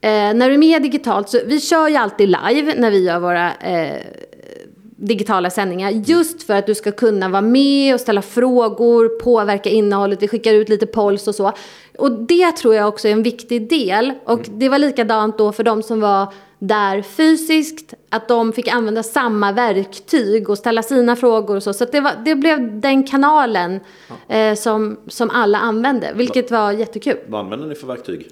eh, 0.00 0.10
när 0.10 0.48
du 0.48 0.54
är 0.54 0.58
med 0.58 0.82
digitalt, 0.82 1.28
så 1.28 1.40
vi 1.46 1.60
kör 1.60 1.88
ju 1.88 1.96
alltid 1.96 2.28
live 2.28 2.74
när 2.76 2.90
vi 2.90 3.04
gör 3.04 3.18
våra 3.18 3.54
eh, 3.54 4.02
digitala 4.96 5.50
sändningar. 5.50 5.90
Just 5.90 6.42
för 6.42 6.54
att 6.54 6.66
du 6.66 6.74
ska 6.74 6.92
kunna 6.92 7.28
vara 7.28 7.42
med 7.42 7.94
och 7.94 8.00
ställa 8.00 8.22
frågor, 8.22 9.20
påverka 9.20 9.70
innehållet. 9.70 10.22
Vi 10.22 10.28
skickar 10.28 10.54
ut 10.54 10.68
lite 10.68 10.86
polls 10.86 11.28
och 11.28 11.34
så. 11.34 11.52
Och 11.98 12.12
det 12.12 12.52
tror 12.52 12.74
jag 12.74 12.88
också 12.88 13.08
är 13.08 13.12
en 13.12 13.22
viktig 13.22 13.68
del. 13.68 14.12
Och 14.24 14.40
det 14.50 14.68
var 14.68 14.78
likadant 14.78 15.38
då 15.38 15.52
för 15.52 15.62
de 15.62 15.82
som 15.82 16.00
var 16.00 16.32
där 16.58 17.02
fysiskt, 17.02 17.94
att 18.08 18.28
de 18.28 18.52
fick 18.52 18.68
använda 18.68 19.02
samma 19.02 19.52
verktyg 19.52 20.50
och 20.50 20.58
ställa 20.58 20.82
sina 20.82 21.16
frågor 21.16 21.56
och 21.56 21.62
så. 21.62 21.72
Så 21.72 21.84
det, 21.84 22.00
var, 22.00 22.12
det 22.24 22.34
blev 22.34 22.80
den 22.80 23.06
kanalen 23.06 23.80
eh, 24.28 24.54
som, 24.54 24.96
som 25.06 25.30
alla 25.30 25.58
använde, 25.58 26.12
vilket 26.14 26.50
var 26.50 26.72
jättekul. 26.72 27.16
Vad 27.26 27.40
använder 27.40 27.66
ni 27.66 27.74
för 27.74 27.86
verktyg? 27.86 28.28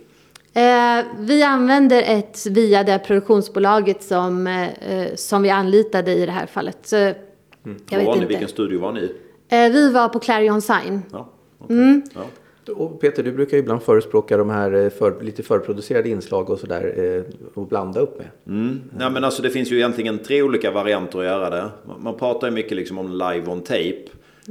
Eh, 0.55 1.05
vi 1.19 1.43
använder 1.43 2.03
ett 2.03 2.47
via 2.47 2.83
det 2.83 2.99
produktionsbolaget 2.99 4.03
som, 4.03 4.47
eh, 4.47 5.15
som 5.15 5.43
vi 5.43 5.51
anlitade 5.51 6.15
i 6.15 6.27
det 6.27 6.33
här 6.33 6.47
fallet. 6.47 6.79
Så, 6.83 6.97
jag 6.97 7.15
Var 7.63 7.97
vet 7.99 8.07
var 8.07 8.15
ni? 8.15 8.21
inte. 8.21 8.27
Vilken 8.29 8.49
studio 8.49 8.81
var 8.81 8.93
ni 8.93 9.01
i? 9.01 9.13
Eh, 9.49 9.73
vi 9.73 9.91
var 9.91 10.09
på 10.09 10.19
Clarion 10.19 10.63
Sign. 10.63 11.03
Ja, 11.13 11.29
okej. 11.59 11.77
Mm. 11.77 12.03
ja. 12.15 12.21
Och 12.69 13.01
Peter, 13.01 13.23
du 13.23 13.33
brukar 13.33 13.57
ibland 13.57 13.83
förespråka 13.83 14.37
de 14.37 14.51
här 14.51 14.73
eh, 14.73 14.91
för, 14.91 15.21
lite 15.23 15.43
förproducerade 15.43 16.09
inslag 16.09 16.51
och 16.51 16.59
sådär 16.59 16.95
eh, 16.97 17.35
och 17.55 17.67
blanda 17.67 18.01
upp 18.01 18.19
med. 18.19 18.27
Mm. 18.47 18.81
Nej, 18.99 19.11
men 19.11 19.25
alltså, 19.25 19.43
det 19.43 19.51
finns 19.51 19.73
ju 19.73 19.77
egentligen 19.77 20.19
tre 20.19 20.43
olika 20.43 20.71
varianter 20.71 21.19
att 21.19 21.25
göra 21.25 21.51
det. 21.51 21.69
Man- 21.99 22.17
pratar 22.19 22.47
ju 22.47 22.53
mycket 22.55 22.77
liksom 22.77 22.99
om 22.99 23.11
live 23.13 23.47
on 23.47 23.61
tape. 23.61 24.03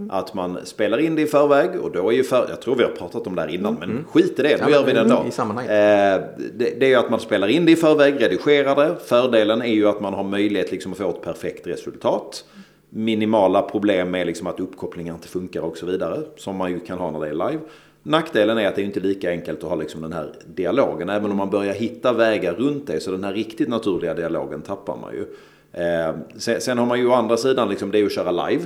Att 0.10 0.34
man 0.34 0.58
spelar 0.64 0.98
in 0.98 1.16
det 1.16 1.22
i 1.22 1.26
förväg 1.26 1.70
och 1.82 1.92
då 1.92 2.10
är 2.10 2.14
ju 2.16 2.24
för, 2.24 2.46
jag 2.50 2.62
tror 2.62 2.76
vi 2.76 2.84
har 2.84 2.92
pratat 2.92 3.28
om 3.28 3.36
det 3.36 3.42
här 3.42 3.48
innan 3.50 3.74
men 3.80 4.06
skit 4.12 4.40
i 4.40 4.42
det, 4.42 4.50
nu 4.50 4.56
Ja, 4.60 4.70
gör 4.70 4.86
vi 4.86 4.94
det 4.94 5.00
ändå. 5.00 5.26
i 5.28 5.32
sammanhanget. 5.32 5.72
Eh, 5.72 6.28
det, 6.54 6.80
det 6.80 6.86
är 6.86 6.90
ju 6.90 6.96
att 6.96 7.10
man 7.10 7.20
spelar 7.20 7.48
in 7.48 7.66
det 7.66 7.72
i 7.72 7.76
förväg, 7.76 8.22
redigerar 8.22 8.76
det. 8.76 8.96
Fördelen 9.06 9.62
är 9.62 9.74
ju 9.74 9.88
att 9.88 10.02
man 10.02 10.14
har 10.14 10.24
möjlighet 10.24 10.72
liksom 10.72 10.92
att 10.92 10.98
få 10.98 11.10
ett 11.10 11.22
perfekt 11.22 11.68
resultat. 11.68 12.46
Minimala 12.90 13.62
problem 13.62 14.12
med 14.12 14.28
liksom 14.28 14.48
att 14.48 14.60
uppkopplingen 14.60 15.16
inte 15.16 15.28
funkar 15.28 15.62
och 15.62 15.78
så 15.78 15.86
vidare. 15.86 16.20
Som 16.38 16.56
man 16.56 16.72
ju 16.72 16.80
kan 16.80 16.98
ha 16.98 17.12
när 17.12 17.20
det 17.20 17.28
är 17.28 17.50
live. 17.50 17.60
Nackdelen 18.04 18.58
är 18.58 18.68
att 18.68 18.76
det 18.76 18.82
är 18.82 18.86
inte 18.86 19.00
lika 19.00 19.30
enkelt 19.30 19.64
att 19.64 19.70
ha 19.70 19.76
liksom 19.76 20.02
den 20.02 20.14
här 20.14 20.34
dialogen. 20.56 21.10
Även 21.10 21.32
om 21.32 21.38
man 21.38 21.50
börjar 21.50 21.74
hitta 21.74 22.14
vägar 22.14 22.54
runt 22.54 22.88
det 22.88 23.00
så 23.00 23.12
den 23.12 23.24
här 23.24 23.34
riktigt 23.34 23.70
naturliga 23.70 24.14
dialogen 24.14 24.62
tappar 24.62 24.98
man 24.98 25.14
ju. 25.14 25.26
Eh, 25.74 26.16
sen, 26.60 26.78
har 26.78 26.86
man 26.86 27.00
ju 27.00 27.08
å 27.08 27.14
andra 27.14 27.38
sidan 27.38 27.70
liksom 27.70 27.92
det 27.92 28.00
är 28.00 28.06
att 28.06 28.12
köra 28.12 28.48
live. 28.48 28.66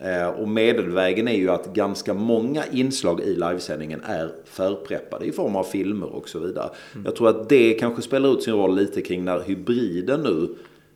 Eh, 0.00 0.28
och 0.28 0.48
medelvägen 0.48 1.28
är 1.28 1.36
ju 1.36 1.50
att 1.50 1.74
ganska 1.74 2.14
många 2.14 2.64
inslag 2.72 3.20
i 3.20 3.34
livesändningen 3.34 4.00
är 4.04 4.32
förpreppade 4.44 5.26
i 5.26 5.32
form 5.32 5.56
av 5.56 5.64
filmer 5.64 6.14
och 6.14 6.28
så 6.28 6.38
vidare. 6.38 6.70
Jag 7.04 7.16
tror 7.16 7.28
att 7.28 7.48
det 7.48 7.74
kanske 7.74 8.02
spelar 8.02 8.32
ut 8.32 8.42
sin 8.42 8.54
roll 8.54 8.76
lite 8.76 9.02
kring 9.02 9.24
när 9.24 9.40
hybriden 9.40 10.20
nu, 10.20 10.48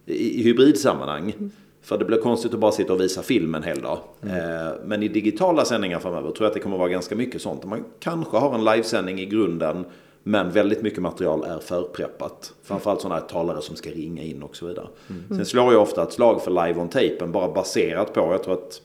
i, 0.06 0.40
i 0.40 0.42
hybridsammanhang, 0.42 1.50
för 1.88 1.98
det 1.98 2.04
blir 2.04 2.18
konstigt 2.18 2.54
att 2.54 2.60
bara 2.60 2.72
sitta 2.72 2.92
och 2.92 3.00
visa 3.00 3.22
film 3.22 3.54
en 3.54 3.62
hel 3.62 3.80
dag. 3.80 3.98
Eh, 4.22 4.72
men 4.84 5.02
i 5.02 5.08
digitala 5.08 5.64
sändningar 5.64 5.98
framöver 5.98 6.30
tror 6.30 6.44
jag 6.44 6.46
att 6.46 6.54
det 6.54 6.60
kommer 6.60 6.78
vara 6.78 6.88
ganska 6.88 7.16
mycket 7.16 7.42
sånt. 7.42 7.64
Man 7.64 7.84
kanske 8.00 8.36
har 8.36 8.54
en 8.54 8.64
livesändning 8.64 9.20
i 9.20 9.26
grunden 9.26 9.84
men 10.22 10.50
väldigt 10.50 10.82
mycket 10.82 11.02
material 11.02 11.44
är 11.44 11.58
förpreppat. 11.58 12.52
Framförallt 12.62 13.00
sådana 13.00 13.20
här 13.20 13.26
talare 13.26 13.62
som 13.62 13.76
ska 13.76 13.90
ringa 13.90 14.22
in 14.22 14.42
och 14.42 14.56
så 14.56 14.66
vidare. 14.66 14.86
Sen 15.28 15.46
slår 15.46 15.72
jag 15.72 15.82
ofta 15.82 16.02
ett 16.02 16.12
slag 16.12 16.42
för 16.42 16.50
live 16.50 16.80
on 16.80 16.88
tapen 16.88 17.32
bara 17.32 17.52
baserat 17.52 18.12
på, 18.12 18.20
jag 18.20 18.42
tror 18.42 18.54
att 18.54 18.82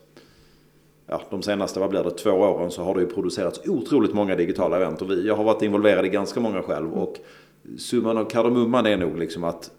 ja, 1.07 1.22
de 1.29 1.41
senaste, 1.41 1.79
vad 1.79 1.89
blir 1.89 2.03
det, 2.03 2.12
två 2.12 2.31
åren 2.31 2.72
så 2.72 2.83
har 2.83 2.95
det 2.95 3.01
ju 3.01 3.07
producerats 3.07 3.62
otroligt 3.67 4.13
många 4.13 4.36
digitala 4.36 4.75
event. 4.75 5.01
Och 5.01 5.12
vi, 5.12 5.27
jag 5.27 5.36
har 5.36 5.43
varit 5.43 5.62
involverad 5.62 6.05
i 6.05 6.10
ganska 6.10 6.39
många 6.39 6.62
själv. 6.62 6.93
Och 6.93 7.15
summan 7.77 8.17
av 8.17 8.25
kardemumman 8.25 8.86
är 8.86 8.98
nog 8.98 9.17
liksom 9.17 9.43
att 9.43 9.72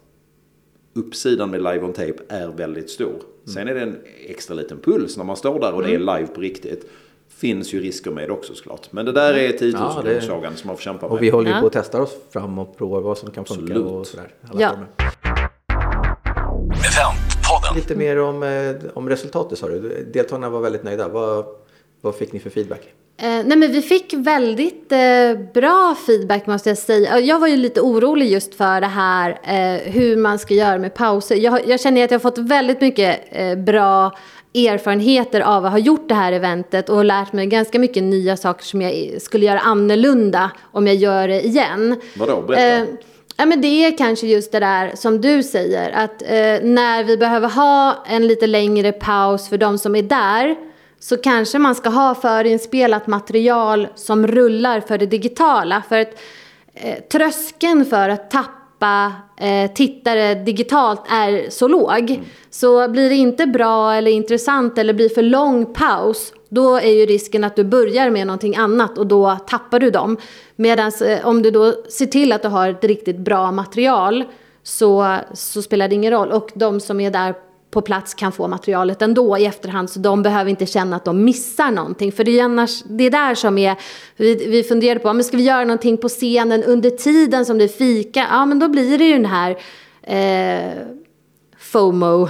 uppsidan 0.95 1.49
med 1.51 1.59
live 1.63 1.81
on 1.81 1.93
tape 1.93 2.15
är 2.27 2.47
väldigt 2.47 2.89
stor. 2.89 3.15
Sen 3.53 3.67
är 3.67 3.73
det 3.75 3.81
en 3.81 3.97
extra 4.27 4.53
liten 4.55 4.77
puls 4.79 5.17
när 5.17 5.23
man 5.23 5.35
står 5.37 5.59
där 5.59 5.73
och 5.73 5.83
det 5.83 5.93
är 5.95 5.99
live 5.99 6.27
på 6.27 6.41
riktigt. 6.41 6.89
Finns 7.29 7.73
ju 7.73 7.79
risker 7.79 8.11
med 8.11 8.31
också 8.31 8.53
såklart. 8.55 8.91
Men 8.91 9.05
det 9.05 9.11
där 9.11 9.33
är 9.33 9.51
10 9.51 9.71
000 9.71 9.81
Ja, 9.95 10.01
det- 10.03 10.21
slagen 10.21 10.55
som 10.55 10.67
man 10.67 10.75
får 10.77 10.81
kämpa 10.83 11.05
med. 11.07 11.11
Och 11.17 11.23
vi 11.23 11.29
håller 11.29 11.53
ju 11.55 11.59
på 11.61 11.67
att 11.67 11.73
testa 11.73 12.01
oss 12.01 12.15
fram 12.29 12.59
och 12.59 12.77
prova 12.77 12.99
vad 12.99 13.17
som 13.17 13.31
kan 13.31 13.45
funka 13.45 13.61
Absolut. 13.63 13.85
och 13.91 14.07
sådär. 14.07 14.33
Ja. 14.57 14.71
former. 17.49 17.75
Lite 17.75 17.95
mer 17.95 18.19
om, 18.19 18.43
eh, 18.43 18.75
om 18.93 19.09
resultatet 19.09 19.57
sa 19.59 19.67
du. 19.67 20.07
Deltagarna 20.13 20.49
var 20.49 20.59
väldigt 20.61 20.83
nöjda. 20.83 21.07
Vad, 21.07 21.45
vad 22.05 22.15
fick 22.15 22.33
ni 22.33 22.39
för 22.39 22.49
feedback? 22.49 22.81
Eh, 23.17 23.27
nej 23.27 23.57
men 23.57 23.71
vi 23.71 23.81
fick 23.81 24.13
väldigt 24.13 24.91
eh, 24.91 24.99
bra 25.53 25.95
feedback 26.07 26.47
måste 26.47 26.69
jag 26.69 26.77
säga. 26.77 27.19
Jag 27.19 27.39
var 27.39 27.47
ju 27.47 27.57
lite 27.57 27.81
orolig 27.81 28.31
just 28.31 28.55
för 28.55 28.81
det 28.81 28.87
här 28.87 29.29
eh, 29.43 29.91
hur 29.91 30.17
man 30.17 30.39
ska 30.39 30.53
göra 30.53 30.77
med 30.77 30.93
pauser. 30.93 31.35
Jag, 31.35 31.67
jag 31.67 31.79
känner 31.79 32.03
att 32.03 32.11
jag 32.11 32.19
har 32.19 32.21
fått 32.21 32.37
väldigt 32.37 32.81
mycket 32.81 33.19
eh, 33.31 33.55
bra 33.55 34.17
erfarenheter 34.55 35.41
av 35.41 35.65
att 35.65 35.71
ha 35.71 35.79
gjort 35.79 36.09
det 36.09 36.15
här 36.15 36.31
eventet 36.31 36.89
och 36.89 37.05
lärt 37.05 37.33
mig 37.33 37.45
ganska 37.45 37.79
mycket 37.79 38.03
nya 38.03 38.37
saker 38.37 38.65
som 38.65 38.81
jag 38.81 39.21
skulle 39.21 39.45
göra 39.45 39.59
annorlunda 39.59 40.51
om 40.71 40.87
jag 40.87 40.95
gör 40.95 41.27
det 41.27 41.45
igen. 41.45 42.01
Vadå? 42.15 42.41
Berätta. 42.41 42.81
Eh, 42.81 42.83
Ja, 43.37 43.45
men 43.45 43.61
det 43.61 43.67
är 43.67 43.97
kanske 43.97 44.27
just 44.27 44.51
det 44.51 44.59
där 44.59 44.91
som 44.95 45.21
du 45.21 45.43
säger, 45.43 45.91
att 45.91 46.21
eh, 46.21 46.63
när 46.63 47.03
vi 47.03 47.17
behöver 47.17 47.49
ha 47.49 48.05
en 48.07 48.27
lite 48.27 48.47
längre 48.47 48.91
paus 48.91 49.49
för 49.49 49.57
de 49.57 49.77
som 49.77 49.95
är 49.95 50.01
där, 50.01 50.55
så 50.99 51.17
kanske 51.17 51.59
man 51.59 51.75
ska 51.75 51.89
ha 51.89 52.15
förinspelat 52.15 53.07
material 53.07 53.87
som 53.95 54.27
rullar 54.27 54.79
för 54.79 54.97
det 54.97 55.05
digitala. 55.05 55.83
För 55.89 55.99
att 55.99 56.19
eh, 56.73 57.03
tröskeln 57.11 57.85
för 57.85 58.09
att 58.09 58.31
tappa 58.31 59.13
eh, 59.37 59.71
tittare 59.71 60.35
digitalt 60.35 61.01
är 61.09 61.49
så 61.49 61.67
låg. 61.67 62.21
Så 62.49 62.87
blir 62.87 63.09
det 63.09 63.15
inte 63.15 63.47
bra 63.47 63.93
eller 63.93 64.11
intressant 64.11 64.77
eller 64.77 64.93
blir 64.93 65.09
för 65.09 65.21
lång 65.21 65.73
paus, 65.73 66.33
då 66.49 66.75
är 66.75 66.91
ju 66.91 67.05
risken 67.05 67.43
att 67.43 67.55
du 67.55 67.63
börjar 67.63 68.09
med 68.09 68.27
någonting 68.27 68.55
annat 68.55 68.97
och 68.97 69.07
då 69.07 69.37
tappar 69.47 69.79
du 69.79 69.91
dem. 69.91 70.17
Medan 70.55 70.91
eh, 71.05 71.27
om 71.27 71.41
du 71.41 71.51
då 71.51 71.73
ser 71.89 72.05
till 72.05 72.31
att 72.31 72.41
du 72.41 72.47
har 72.47 72.69
ett 72.69 72.83
riktigt 72.83 73.17
bra 73.17 73.51
material 73.51 74.23
så, 74.63 75.17
så 75.33 75.61
spelar 75.61 75.87
det 75.87 75.95
ingen 75.95 76.11
roll. 76.11 76.31
Och 76.31 76.51
de 76.55 76.79
som 76.79 76.99
är 76.99 77.11
där 77.11 77.35
på 77.75 77.81
plats 77.81 78.13
kan 78.13 78.31
få 78.31 78.47
materialet 78.47 79.01
ändå 79.01 79.37
i 79.37 79.45
efterhand 79.45 79.89
så 79.89 79.99
de 79.99 80.23
behöver 80.23 80.49
inte 80.49 80.65
känna 80.65 80.95
att 80.95 81.05
de 81.05 81.23
missar 81.23 81.71
någonting. 81.71 82.11
För 82.11 82.23
det 82.23 82.39
är 82.39 82.43
annars, 82.43 82.83
det 82.83 83.03
är 83.03 83.11
där 83.11 83.35
som 83.35 83.57
är, 83.57 83.75
vi, 84.15 84.35
vi 84.47 84.63
funderade 84.63 84.99
på, 84.99 85.13
men 85.13 85.23
ska 85.23 85.37
vi 85.37 85.43
göra 85.43 85.65
någonting 85.65 85.97
på 85.97 86.09
scenen 86.09 86.63
under 86.63 86.89
tiden 86.89 87.45
som 87.45 87.57
det 87.57 87.63
är 87.63 87.67
fika? 87.67 88.27
Ja 88.31 88.45
men 88.45 88.59
då 88.59 88.67
blir 88.67 88.97
det 88.97 89.05
ju 89.05 89.13
den 89.13 89.25
här 89.25 89.57
eh, 90.01 90.71
FOMO 91.75 92.27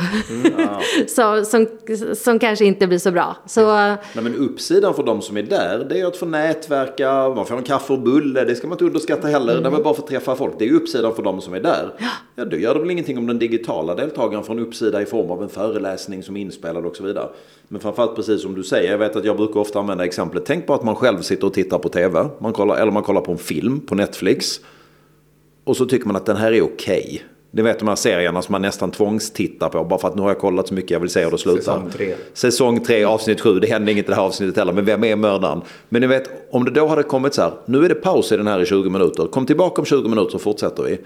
som, 1.07 1.45
som, 1.45 1.67
som 2.15 2.39
kanske 2.39 2.65
inte 2.65 2.87
blir 2.87 2.97
så 2.97 3.11
bra. 3.11 3.37
Så 3.45 3.75
Nej, 3.75 3.97
men 4.13 4.35
uppsidan 4.35 4.93
för 4.93 5.03
de 5.03 5.21
som 5.21 5.37
är 5.37 5.43
där, 5.43 5.85
det 5.89 5.99
är 5.99 6.05
att 6.05 6.17
få 6.17 6.25
nätverka, 6.25 7.29
man 7.29 7.45
får 7.45 7.57
en 7.57 7.63
kaffe 7.63 7.93
och 7.93 7.99
bulle, 7.99 8.43
det 8.43 8.55
ska 8.55 8.67
man 8.67 8.75
inte 8.75 8.85
underskatta 8.85 9.27
heller, 9.27 9.51
Mm. 9.51 9.63
där 9.63 9.71
man 9.71 9.83
bara 9.83 9.93
får 9.93 10.07
träffa 10.07 10.35
folk. 10.35 10.53
Det 10.59 10.67
är 10.69 10.73
uppsidan 10.73 11.15
för 11.15 11.23
de 11.23 11.41
som 11.41 11.53
är 11.53 11.59
där. 11.59 11.93
Ja, 12.35 12.45
då 12.45 12.57
gör 12.57 12.73
det 12.73 12.79
väl 12.79 12.91
ingenting 12.91 13.17
om 13.17 13.27
den 13.27 13.39
digitala 13.39 13.95
deltagaren 13.95 14.43
får 14.43 14.53
en 14.53 14.59
uppsida 14.59 15.01
i 15.01 15.05
form 15.05 15.31
av 15.31 15.43
en 15.43 15.49
föreläsning 15.49 16.23
som 16.23 16.37
är 16.37 16.41
inspelad 16.41 16.85
och 16.85 16.95
så 16.95 17.03
vidare. 17.03 17.29
Men 17.67 17.81
framförallt 17.81 18.15
precis 18.15 18.41
som 18.41 18.55
du 18.55 18.63
säger, 18.63 18.91
jag 18.91 18.97
vet 18.97 19.15
att 19.15 19.25
jag 19.25 19.37
brukar 19.37 19.59
ofta 19.59 19.79
använda 19.79 20.05
exemplet, 20.05 20.43
tänk 20.45 20.67
på 20.67 20.73
att 20.73 20.83
man 20.83 20.95
själv 20.95 21.21
sitter 21.21 21.47
och 21.47 21.53
tittar 21.53 21.77
på 21.77 21.89
tv, 21.89 22.27
man 22.39 22.53
kollar, 22.53 22.75
eller 22.75 22.91
man 22.91 23.03
kollar 23.03 23.21
på 23.21 23.31
en 23.31 23.37
film 23.37 23.79
på 23.79 23.95
Netflix. 23.95 24.59
Och 25.63 25.77
så 25.77 25.85
tycker 25.85 26.07
man 26.07 26.15
att 26.15 26.25
den 26.25 26.37
här 26.37 26.51
är 26.51 26.61
okej. 26.61 27.23
Det 27.55 27.61
vet 27.61 27.79
de 27.79 27.87
här 27.87 27.95
serierna 27.95 28.41
som 28.41 28.51
man 28.51 28.61
nästan 28.61 28.91
tvångstittar 28.91 29.69
på 29.69 29.83
bara 29.83 29.99
för 29.99 30.07
att 30.07 30.15
nu 30.15 30.21
har 30.21 30.29
jag 30.29 30.39
kollat 30.39 30.67
så 30.67 30.73
mycket 30.73 30.91
jag 30.91 30.99
vill 30.99 31.09
se 31.09 31.25
och 31.25 31.31
då 31.31 31.37
slutar. 31.37 31.59
Säsong 31.61 31.89
tre. 31.89 32.15
Säsong 32.33 32.83
3, 32.83 33.03
avsnitt 33.03 33.41
7. 33.41 33.59
Det 33.59 33.67
hände 33.67 33.91
inget 33.91 34.05
i 34.05 34.07
det 34.07 34.15
här 34.15 34.21
avsnittet 34.21 34.57
heller. 34.57 34.73
Men 34.73 34.85
vem 34.85 35.03
är 35.03 35.15
mördaren? 35.15 35.61
Men 35.89 36.01
ni 36.01 36.07
vet, 36.07 36.29
om 36.51 36.65
det 36.65 36.71
då 36.71 36.87
hade 36.87 37.03
kommit 37.03 37.33
så 37.33 37.41
här. 37.41 37.51
Nu 37.65 37.85
är 37.85 37.89
det 37.89 37.95
paus 37.95 38.31
i 38.31 38.37
den 38.37 38.47
här 38.47 38.61
i 38.61 38.65
20 38.65 38.89
minuter. 38.89 39.27
Kom 39.27 39.45
tillbaka 39.45 39.81
om 39.81 39.85
20 39.85 40.09
minuter 40.09 40.31
så 40.31 40.39
fortsätter 40.39 40.83
vi. 40.83 40.97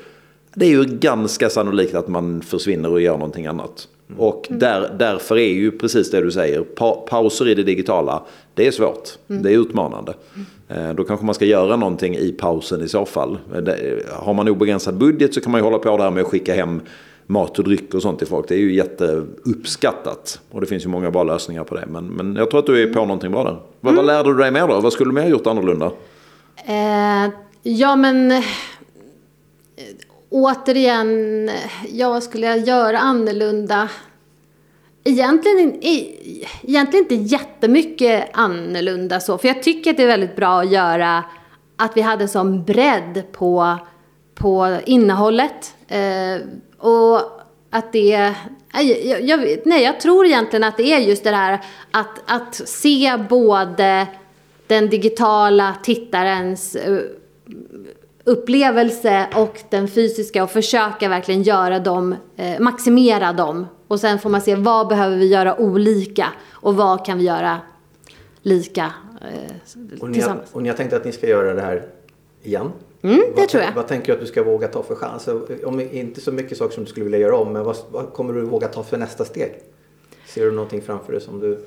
Det 0.53 0.65
är 0.65 0.69
ju 0.69 0.83
ganska 0.83 1.49
sannolikt 1.49 1.95
att 1.95 2.07
man 2.07 2.41
försvinner 2.41 2.91
och 2.91 3.01
gör 3.01 3.17
någonting 3.17 3.45
annat. 3.45 3.87
Och 4.17 4.47
där, 4.49 4.95
därför 4.99 5.37
är 5.37 5.53
ju 5.53 5.71
precis 5.71 6.11
det 6.11 6.21
du 6.21 6.31
säger. 6.31 6.61
Pa 6.61 6.93
pauser 7.09 7.47
i 7.47 7.55
det 7.55 7.63
digitala, 7.63 8.23
det 8.53 8.67
är 8.67 8.71
svårt. 8.71 9.09
Det 9.27 9.49
är 9.53 9.59
utmanande. 9.61 10.13
Eh, 10.67 10.93
Då 10.93 11.03
kanske 11.03 11.25
man 11.25 11.35
ska 11.35 11.45
göra 11.45 11.75
någonting 11.75 12.15
i 12.15 12.31
pausen 12.31 12.81
i 12.83 12.87
så 12.87 13.05
fall. 13.05 13.37
Eh, 13.55 13.63
Har 14.13 14.33
man 14.33 14.47
obegränsad 14.47 14.97
budget 14.97 15.33
så 15.33 15.41
kan 15.41 15.51
man 15.51 15.59
ju 15.59 15.63
hålla 15.65 15.79
på 15.79 15.97
där 15.97 16.11
med 16.11 16.21
att 16.21 16.27
skicka 16.29 16.53
hem 16.55 16.81
mat 17.27 17.59
och 17.59 17.63
dryck 17.65 17.93
och 17.93 18.01
sånt 18.01 18.17
till 18.19 18.27
folk. 18.27 18.47
Det 18.47 18.55
är 18.55 18.59
ju 18.59 18.73
jätteuppskattat. 18.75 20.39
Och 20.51 20.61
det 20.61 20.67
finns 20.67 20.85
ju 20.85 20.89
många 20.89 21.11
bra 21.11 21.23
lösningar 21.23 21.63
på 21.63 21.75
det. 21.75 21.85
Men, 21.87 22.05
men 22.07 22.35
jag 22.35 22.49
tror 22.49 22.59
att 22.59 22.65
du 22.65 22.83
är 22.83 22.93
på 22.93 22.99
någonting 22.99 23.31
bra 23.31 23.43
där. 23.43 23.57
Vad, 23.79 23.95
vad 23.95 24.05
lärde 24.05 24.29
du 24.33 24.37
dig 24.37 24.51
mer 24.51 24.67
då? 24.67 24.79
Vad 24.79 24.93
skulle 24.93 25.09
du 25.09 25.13
mer 25.15 25.21
ha 25.21 25.29
gjort 25.29 25.47
annorlunda? 25.47 25.91
Eh, 26.67 27.31
ja, 27.63 27.95
men 27.95 28.31
eh, 28.31 28.43
återigen, 30.29 31.49
ja, 31.89 32.09
vad 32.09 32.23
skulle 32.23 32.47
jag 32.47 32.59
göra 32.59 32.99
annorlunda? 32.99 33.89
Egentligen, 35.03 35.73
i- 35.83 36.45
egentligen 36.63 37.03
inte 37.05 37.15
jättemycket 37.35 38.29
annorlunda 38.33 39.19
så, 39.19 39.37
för 39.37 39.47
jag 39.47 39.63
tycker 39.63 39.91
att 39.91 39.97
det 39.97 40.03
är 40.03 40.07
väldigt 40.07 40.35
bra 40.35 40.59
att 40.61 40.71
göra 40.71 41.23
att 41.75 41.97
vi 41.97 42.01
hade 42.01 42.27
sån 42.27 42.63
bredd 42.63 43.23
på, 43.31 43.77
på 44.35 44.77
innehållet. 44.85 45.75
Eh, 45.87 46.37
och 46.77 47.21
att 47.69 47.91
det... 47.93 48.33
Nej 48.73 49.09
jag, 49.09 49.21
jag, 49.21 49.57
nej, 49.65 49.83
jag 49.83 49.99
tror 49.99 50.25
egentligen 50.25 50.63
att 50.63 50.77
det 50.77 50.93
är 50.93 50.99
just 50.99 51.23
det 51.23 51.29
här 51.35 51.59
att, 51.91 52.19
att 52.25 52.55
se 52.55 53.17
både 53.29 54.07
den 54.67 54.89
digitala 54.89 55.75
tittarens 55.83 56.75
eh, 56.75 56.99
upplevelse 58.29 59.27
och 59.35 59.59
den 59.69 59.87
fysiska 59.87 60.43
och 60.43 60.51
försöka 60.51 61.09
verkligen 61.09 61.43
göra 61.43 61.79
dem, 61.79 62.15
eh, 62.35 62.59
maximera 62.59 63.33
dem. 63.33 63.67
Och 63.87 63.99
sen 63.99 64.19
får 64.19 64.29
man 64.29 64.41
se 64.41 64.55
vad 64.55 64.87
behöver 64.87 65.17
vi 65.17 65.27
göra 65.27 65.59
olika 65.59 66.27
och 66.49 66.75
vad 66.75 67.05
kan 67.05 67.17
vi 67.17 67.23
göra 67.23 67.59
lika 68.41 68.93
eh, 69.21 70.01
och, 70.01 70.09
ni 70.09 70.21
har, 70.21 70.41
och 70.51 70.63
ni 70.63 70.69
har 70.69 70.75
tänkt 70.75 70.93
att 70.93 71.05
ni 71.05 71.11
ska 71.11 71.27
göra 71.27 71.53
det 71.53 71.61
här 71.61 71.85
igen? 72.43 72.71
Mm, 73.01 73.17
det 73.17 73.33
vad, 73.35 73.49
tror 73.49 73.63
jag. 73.63 73.71
Vad 73.73 73.87
tänker 73.87 74.07
du 74.07 74.13
att 74.13 74.19
du 74.19 74.25
ska 74.25 74.43
våga 74.43 74.67
ta 74.67 74.83
för 74.83 74.95
chans? 74.95 75.29
Om 75.65 75.79
inte 75.79 76.21
så 76.21 76.31
mycket 76.31 76.57
saker 76.57 76.75
som 76.75 76.83
du 76.83 76.89
skulle 76.89 77.03
vilja 77.03 77.19
göra 77.19 77.37
om, 77.37 77.53
men 77.53 77.63
vad, 77.63 77.77
vad 77.91 78.13
kommer 78.13 78.33
du 78.33 78.41
våga 78.41 78.67
ta 78.67 78.83
för 78.83 78.97
nästa 78.97 79.25
steg? 79.25 79.53
Ser 80.25 80.45
du 80.45 80.51
någonting 80.51 80.81
framför 80.81 81.11
dig 81.11 81.21
som 81.21 81.39
du... 81.39 81.65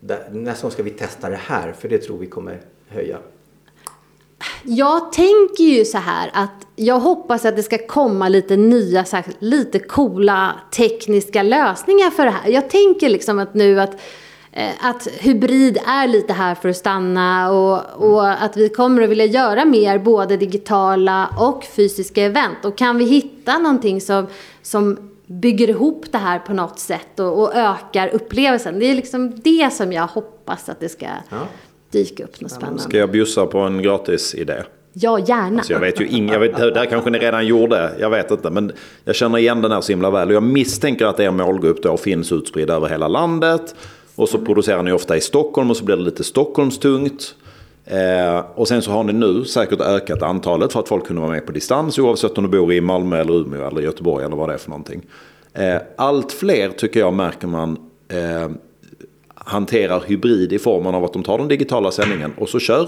Där, 0.00 0.28
nästa 0.32 0.62
gång 0.62 0.70
ska 0.70 0.82
vi 0.82 0.90
testa 0.90 1.28
det 1.28 1.40
här, 1.42 1.72
för 1.72 1.88
det 1.88 1.98
tror 1.98 2.18
vi 2.18 2.26
kommer 2.26 2.60
höja. 2.88 3.18
Jag 4.62 5.12
tänker 5.12 5.64
ju 5.64 5.84
så 5.84 5.98
här 5.98 6.30
att 6.32 6.66
jag 6.76 7.00
hoppas 7.00 7.44
att 7.44 7.56
det 7.56 7.62
ska 7.62 7.78
komma 7.78 8.28
lite 8.28 8.56
nya, 8.56 9.04
så 9.04 9.16
här, 9.16 9.24
lite 9.38 9.78
coola 9.78 10.54
tekniska 10.70 11.42
lösningar 11.42 12.10
för 12.10 12.24
det 12.24 12.30
här. 12.30 12.50
Jag 12.50 12.70
tänker 12.70 13.08
liksom 13.08 13.38
att 13.38 13.54
nu 13.54 13.80
att 13.80 14.00
eh, 14.52 14.70
att 14.80 15.08
hybrid 15.18 15.78
är 15.86 16.06
lite 16.06 16.32
här 16.32 16.54
för 16.54 16.68
att 16.68 16.76
stanna 16.76 17.52
och, 17.52 18.10
och, 18.10 18.30
att 18.30 18.56
vi 18.56 18.68
kommer 18.68 19.02
att 19.02 19.10
vilja 19.10 19.24
göra 19.24 19.64
mer 19.64 19.98
både 19.98 20.36
digitala 20.36 21.28
och 21.38 21.64
fysiska 21.64 22.22
event. 22.22 22.64
Och 22.64 22.78
kan 22.78 22.98
vi 22.98 23.04
hitta 23.04 23.58
någonting 23.58 24.00
som, 24.00 24.26
som 24.62 25.10
bygger 25.26 25.70
ihop 25.70 26.04
det 26.10 26.18
här 26.18 26.38
på 26.38 26.52
något 26.52 26.78
sätt 26.78 27.20
och, 27.20 27.42
och 27.42 27.54
ökar 27.54 28.08
upplevelsen. 28.08 28.78
Det 28.78 28.86
är 28.86 28.94
liksom 28.94 29.40
det 29.40 29.72
som 29.72 29.92
jag 29.92 30.06
hoppas 30.06 30.68
att 30.68 30.80
det 30.80 30.88
ska 30.88 31.06
ja 31.30 31.46
dyka 31.90 32.24
upp 32.24 32.40
något 32.40 32.50
spännande. 32.50 32.82
Ska 32.82 32.98
jag 32.98 33.10
bjussa 33.10 33.46
på 33.46 33.58
en 33.58 33.82
gratis 33.82 34.34
idé? 34.34 34.62
Ja, 34.92 35.18
gärna. 35.18 35.58
Alltså 35.58 35.72
jag 35.72 35.80
vet 35.80 36.00
ju 36.00 36.08
inget, 36.08 36.32
jag 36.32 36.40
vet, 36.40 36.56
där 36.56 36.86
kanske 36.86 37.10
ni 37.10 37.18
redan 37.18 37.46
gjorde, 37.46 37.92
jag 38.00 38.10
vet 38.10 38.30
inte. 38.30 38.50
Men 38.50 38.72
jag 39.04 39.14
känner 39.14 39.38
igen 39.38 39.62
den 39.62 39.72
här 39.72 39.80
så 39.80 39.92
himla 39.92 40.10
väl. 40.10 40.28
Och 40.28 40.34
jag 40.34 40.42
misstänker 40.42 41.06
att 41.06 41.20
er 41.20 41.30
målgrupp 41.30 41.82
då 41.82 41.96
finns 41.96 42.32
utspridd 42.32 42.70
över 42.70 42.88
hela 42.88 43.08
landet. 43.08 43.74
Och 44.14 44.28
så 44.28 44.38
producerar 44.38 44.82
ni 44.82 44.92
ofta 44.92 45.16
i 45.16 45.20
Stockholm 45.20 45.70
och 45.70 45.76
så 45.76 45.84
blir 45.84 45.96
det 45.96 46.02
lite 46.02 46.24
Stockholmstungt. 46.24 47.34
Eh, 47.84 48.44
och 48.54 48.68
sen 48.68 48.82
så 48.82 48.90
har 48.90 49.04
ni 49.04 49.12
nu 49.12 49.44
säkert 49.44 49.80
ökat 49.80 50.22
antalet 50.22 50.72
för 50.72 50.80
att 50.80 50.88
folk 50.88 51.06
kunde 51.06 51.22
vara 51.22 51.32
med 51.32 51.46
på 51.46 51.52
distans 51.52 51.98
oavsett 51.98 52.38
om 52.38 52.44
du 52.44 52.50
bor 52.50 52.72
i 52.72 52.80
Malmö 52.80 53.20
eller 53.20 53.34
Umeå 53.34 53.68
eller 53.68 53.80
Göteborg 53.80 54.24
eller 54.24 54.36
vad 54.36 54.48
det 54.48 54.54
är 54.54 54.58
för 54.58 54.70
någonting. 54.70 55.02
Eh, 55.52 55.76
allt 55.96 56.32
fler 56.32 56.70
tycker 56.70 57.00
jag 57.00 57.12
märker 57.12 57.46
man 57.46 57.78
eh, 58.08 58.48
hanterar 59.48 60.02
hybrid 60.06 60.52
i 60.52 60.58
formen 60.58 60.94
av 60.94 61.04
att 61.04 61.12
de 61.12 61.22
tar 61.22 61.38
den 61.38 61.48
digitala 61.48 61.90
sändningen 61.90 62.32
och 62.38 62.48
så 62.48 62.58
kör 62.58 62.82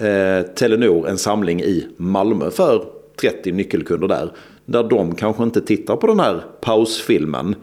eh, 0.00 0.42
Telenor 0.54 1.08
en 1.08 1.18
samling 1.18 1.60
i 1.60 1.86
Malmö 1.96 2.50
för 2.50 2.84
30 3.20 3.52
nyckelkunder 3.52 4.08
där. 4.08 4.32
Där 4.66 4.82
de 4.82 5.14
kanske 5.14 5.42
inte 5.42 5.60
tittar 5.60 5.96
på 5.96 6.06
den 6.06 6.20
här 6.20 6.44
pausfilmen 6.60 7.54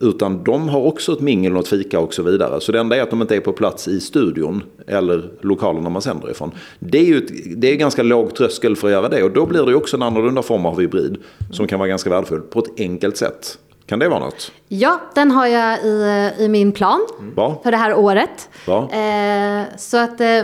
utan 0.00 0.44
de 0.44 0.68
har 0.68 0.80
också 0.80 1.12
ett 1.12 1.20
mingel 1.20 1.56
och 1.56 1.62
ett 1.62 1.68
fika 1.68 2.00
och 2.00 2.14
så 2.14 2.22
vidare. 2.22 2.60
Så 2.60 2.72
det 2.72 2.80
enda 2.80 2.96
är 2.96 3.02
att 3.02 3.10
de 3.10 3.22
inte 3.22 3.36
är 3.36 3.40
på 3.40 3.52
plats 3.52 3.88
i 3.88 4.00
studion 4.00 4.62
eller 4.86 5.30
lokalerna 5.40 5.90
man 5.90 6.02
sänder 6.02 6.30
ifrån. 6.30 6.50
Det 6.78 6.98
är 6.98 7.04
ju 7.04 7.18
ett, 7.18 7.60
det 7.60 7.72
är 7.72 7.76
ganska 7.76 8.02
låg 8.02 8.34
tröskel 8.34 8.76
för 8.76 8.88
att 8.88 8.92
göra 8.92 9.08
det 9.08 9.22
och 9.22 9.30
då 9.30 9.46
blir 9.46 9.66
det 9.66 9.74
också 9.74 9.96
en 9.96 10.02
annorlunda 10.02 10.42
form 10.42 10.66
av 10.66 10.80
hybrid 10.80 11.16
som 11.52 11.66
kan 11.66 11.78
vara 11.78 11.88
ganska 11.88 12.10
värdefull 12.10 12.40
på 12.40 12.58
ett 12.58 12.80
enkelt 12.80 13.16
sätt. 13.16 13.58
Kan 13.86 13.98
det 13.98 14.08
vara 14.08 14.20
något? 14.20 14.52
Ja, 14.68 15.00
den 15.14 15.30
har 15.30 15.46
jag 15.46 15.84
i, 15.84 16.32
i 16.38 16.48
min 16.48 16.72
plan 16.72 17.06
mm. 17.20 17.34
för 17.62 17.70
det 17.70 17.76
här 17.76 17.94
året. 17.94 18.48
Eh, 18.68 19.76
så 19.76 19.96
att 19.96 20.20
eh, 20.20 20.42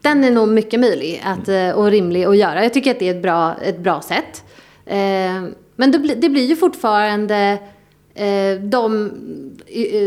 den 0.00 0.24
är 0.24 0.30
nog 0.30 0.48
mycket 0.48 0.80
möjlig 0.80 1.22
att, 1.24 1.48
mm. 1.48 1.76
och 1.76 1.86
rimlig 1.86 2.24
att 2.24 2.36
göra. 2.36 2.62
Jag 2.62 2.74
tycker 2.74 2.90
att 2.90 2.98
det 2.98 3.08
är 3.08 3.14
ett 3.14 3.22
bra, 3.22 3.54
ett 3.62 3.78
bra 3.78 4.00
sätt. 4.00 4.44
Eh, 4.86 4.96
men 5.76 5.90
det, 5.92 5.98
blir, 5.98 6.16
det 6.16 6.28
blir 6.28 6.46
ju 6.46 6.56
fortfarande 6.56 7.58
Eh, 8.14 8.60
de 8.60 9.10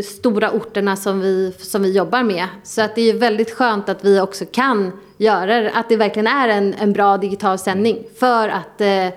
stora 0.03 0.51
orterna 0.51 0.95
som 0.95 1.21
vi, 1.21 1.53
som 1.59 1.83
vi 1.83 1.91
jobbar 1.91 2.23
med. 2.23 2.47
Så 2.63 2.81
att 2.81 2.95
det 2.95 3.09
är 3.09 3.13
väldigt 3.13 3.51
skönt 3.51 3.89
att 3.89 4.05
vi 4.05 4.19
också 4.19 4.45
kan 4.51 4.91
göra 5.17 5.61
det, 5.61 5.71
att 5.71 5.89
det 5.89 5.97
verkligen 5.97 6.27
är 6.27 6.49
en, 6.49 6.73
en 6.73 6.93
bra 6.93 7.17
digital 7.17 7.59
sändning 7.59 8.03
för 8.19 8.49
att 8.49 8.81
eh, 8.81 9.07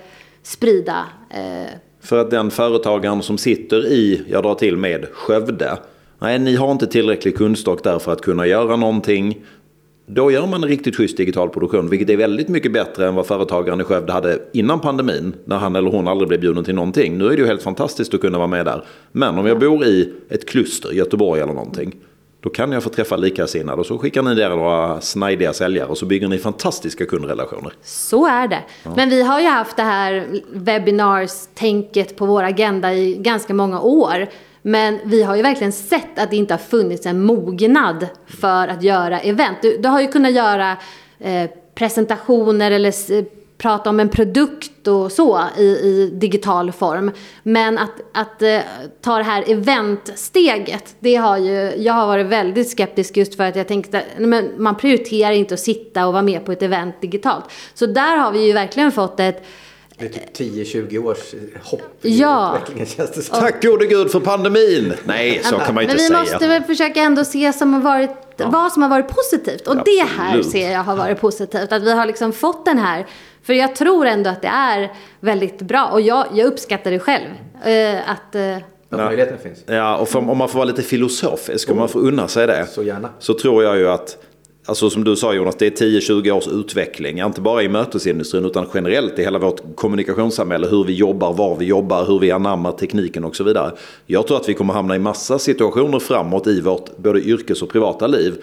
sprida. 0.42 1.04
För 2.08 2.18
att 2.18 2.30
den 2.30 2.50
företagaren 2.50 3.22
som 3.22 3.38
sitter 3.38 3.86
i, 3.86 4.22
jag 4.28 4.42
drar 4.42 4.54
till 4.54 4.76
med, 4.76 5.06
Skövde. 5.12 5.78
Nej, 6.18 6.38
ni 6.38 6.56
har 6.56 6.72
inte 6.72 6.86
tillräcklig 6.86 7.36
kunskap 7.36 7.82
där 7.82 7.98
för 7.98 8.12
att 8.12 8.20
kunna 8.20 8.46
göra 8.46 8.76
någonting. 8.76 9.44
Då 10.06 10.30
gör 10.30 10.46
man 10.46 10.62
en 10.62 10.68
riktigt 10.68 10.96
schysst 10.96 11.16
digital 11.16 11.48
produktion, 11.48 11.90
vilket 11.90 12.10
är 12.10 12.16
väldigt 12.16 12.48
mycket 12.48 12.72
bättre 12.72 13.08
än 13.08 13.14
vad 13.14 13.26
företagaren 13.26 13.80
i 13.80 13.84
Skövde 13.84 14.12
hade 14.12 14.38
innan 14.52 14.80
pandemin, 14.80 15.34
när 15.44 15.56
han 15.56 15.76
eller 15.76 15.90
hon 15.90 16.08
aldrig 16.08 16.28
blev 16.28 16.40
bjuden 16.40 16.64
till 16.64 16.74
någonting. 16.74 17.18
Nu 17.18 17.26
är 17.26 17.30
det 17.30 17.36
ju 17.36 17.46
helt 17.46 17.62
fantastiskt 17.62 18.14
att 18.14 18.20
kunna 18.20 18.38
vara 18.38 18.48
med 18.48 18.64
där. 18.64 18.84
Men 19.12 19.38
om 19.38 19.46
jag 19.46 19.58
bor 19.58 19.84
i 19.84 20.12
ett 20.28 20.48
kluster, 20.48 20.92
Göteborg 20.92 21.40
eller 21.40 21.54
någonting, 21.54 21.96
då 22.40 22.50
kan 22.50 22.72
jag 22.72 22.82
få 22.82 22.88
träffa 22.88 23.16
likasinnade 23.16 23.80
och 23.80 23.86
så 23.86 23.98
skickar 23.98 24.22
ni 24.22 24.34
där 24.34 24.48
några 24.50 25.00
snajdiga 25.00 25.52
säljare 25.52 25.88
och 25.88 25.98
så 25.98 26.06
bygger 26.06 26.28
ni 26.28 26.38
fantastiska 26.38 27.06
kundrelationer. 27.06 27.72
Så 27.82 28.26
är 28.26 28.48
det. 28.48 28.62
Ja. 28.82 28.92
Men 28.96 29.10
vi 29.10 29.22
har 29.22 29.40
ju 29.40 29.46
haft 29.46 29.76
det 29.76 29.82
här 29.82 30.26
webinars-tänket 30.52 32.16
på 32.16 32.26
vår 32.26 32.42
agenda 32.42 32.94
i 32.94 33.14
ganska 33.14 33.54
många 33.54 33.80
år. 33.80 34.26
Men 34.62 34.98
vi 35.04 35.22
har 35.22 35.36
ju 35.36 35.42
verkligen 35.42 35.72
sett 35.72 36.18
att 36.18 36.30
det 36.30 36.36
inte 36.36 36.54
har 36.54 36.58
funnits 36.58 37.06
en 37.06 37.22
mognad 37.22 38.06
för 38.26 38.68
att 38.68 38.82
göra 38.82 39.20
event. 39.20 39.58
Du, 39.62 39.78
du 39.78 39.88
har 39.88 40.00
ju 40.00 40.08
kunnat 40.08 40.32
göra 40.32 40.76
eh, 41.18 41.50
presentationer 41.74 42.70
eller 42.70 42.90
prata 43.58 43.90
om 43.90 44.00
en 44.00 44.08
produkt 44.08 44.88
och 44.88 45.12
så 45.12 45.40
i, 45.58 45.62
i 45.62 46.10
digital 46.14 46.72
form. 46.72 47.10
Men 47.42 47.78
att, 47.78 47.90
att 48.14 48.42
eh, 48.42 48.60
ta 49.00 49.16
det 49.16 49.24
här 49.24 49.44
eventsteget, 49.46 50.96
det 51.00 51.16
har 51.16 51.38
ju, 51.38 51.74
jag 51.76 51.92
har 51.92 52.06
varit 52.06 52.26
väldigt 52.26 52.70
skeptisk 52.70 53.16
just 53.16 53.34
för 53.34 53.44
att 53.44 53.56
jag 53.56 53.68
tänkte, 53.68 54.02
men 54.18 54.50
man 54.56 54.76
prioriterar 54.76 55.32
inte 55.32 55.54
att 55.54 55.60
sitta 55.60 56.06
och 56.06 56.12
vara 56.12 56.22
med 56.22 56.44
på 56.44 56.52
ett 56.52 56.62
event 56.62 57.00
digitalt. 57.00 57.44
Så 57.74 57.86
där 57.86 58.16
har 58.16 58.32
vi 58.32 58.46
ju 58.46 58.52
verkligen 58.52 58.92
fått 58.92 59.20
ett 59.20 59.46
det 59.98 60.04
är 60.04 60.08
typ 60.08 60.54
10-20 60.54 61.04
års 61.04 61.34
hopp 61.62 61.82
i 62.02 62.18
ja. 62.18 62.54
utvecklingen 62.54 62.86
känns 62.86 63.10
det 63.10 63.22
som. 63.22 63.40
Tack 63.40 63.62
gode 63.62 63.86
gud 63.86 64.10
för 64.10 64.20
pandemin! 64.20 64.94
Nej, 65.04 65.40
så 65.44 65.56
kan 65.56 65.74
man 65.74 65.84
inte 65.84 65.98
säga. 65.98 66.10
Men 66.10 66.24
vi 66.24 66.30
måste 66.32 66.48
väl 66.48 66.62
försöka 66.62 67.00
ändå 67.00 67.24
se 67.24 67.52
som 67.52 67.74
har 67.74 67.80
varit, 67.80 68.10
ja. 68.36 68.50
vad 68.50 68.72
som 68.72 68.82
har 68.82 68.88
varit 68.88 69.08
positivt. 69.08 69.66
Och 69.66 69.76
Absolut. 69.76 69.84
det 69.84 70.22
här 70.22 70.42
ser 70.42 70.72
jag 70.72 70.82
har 70.82 70.96
varit 70.96 71.20
positivt. 71.20 71.72
Att 71.72 71.82
vi 71.82 71.92
har 71.92 72.06
liksom 72.06 72.32
fått 72.32 72.64
den 72.64 72.78
här. 72.78 73.06
För 73.42 73.52
jag 73.52 73.76
tror 73.76 74.06
ändå 74.06 74.30
att 74.30 74.42
det 74.42 74.48
är 74.48 74.92
väldigt 75.20 75.58
bra. 75.58 75.86
Och 75.86 76.00
jag, 76.00 76.26
jag 76.34 76.46
uppskattar 76.46 76.90
det 76.90 76.98
själv. 76.98 77.28
Uh, 77.66 78.10
att... 78.10 78.34
Uh, 78.34 78.56
att 78.90 78.98
möjligheten 78.98 79.38
finns. 79.38 79.58
Ja, 79.66 79.96
och 79.96 80.08
för, 80.08 80.30
om 80.30 80.38
man 80.38 80.48
får 80.48 80.58
vara 80.58 80.68
lite 80.68 80.82
filosofisk, 80.82 81.70
om 81.70 81.76
man 81.76 81.88
får 81.88 82.00
unna 82.00 82.28
sig 82.28 82.46
det. 82.46 82.66
Så 82.66 82.82
gärna. 82.82 83.10
Så 83.18 83.34
tror 83.34 83.64
jag 83.64 83.78
ju 83.78 83.88
att 83.88 84.16
Alltså 84.68 84.90
som 84.90 85.04
du 85.04 85.16
sa 85.16 85.34
Jonas, 85.34 85.56
det 85.56 85.80
är 85.80 85.86
10-20 85.86 86.30
års 86.30 86.48
utveckling. 86.48 87.18
Inte 87.20 87.40
bara 87.40 87.62
i 87.62 87.68
mötesindustrin 87.68 88.44
utan 88.44 88.66
generellt 88.74 89.18
i 89.18 89.22
hela 89.22 89.38
vårt 89.38 89.76
kommunikationssamhälle. 89.76 90.66
Hur 90.66 90.84
vi 90.84 90.92
jobbar, 90.92 91.32
var 91.32 91.56
vi 91.56 91.64
jobbar, 91.64 92.04
hur 92.04 92.18
vi 92.18 92.30
anammar 92.30 92.72
tekniken 92.72 93.24
och 93.24 93.36
så 93.36 93.44
vidare. 93.44 93.72
Jag 94.06 94.26
tror 94.26 94.36
att 94.36 94.48
vi 94.48 94.54
kommer 94.54 94.74
hamna 94.74 94.96
i 94.96 94.98
massa 94.98 95.38
situationer 95.38 95.98
framåt 95.98 96.46
i 96.46 96.60
vårt 96.60 96.96
både 96.96 97.20
yrkes 97.20 97.62
och 97.62 97.68
privata 97.68 98.06
liv. 98.06 98.34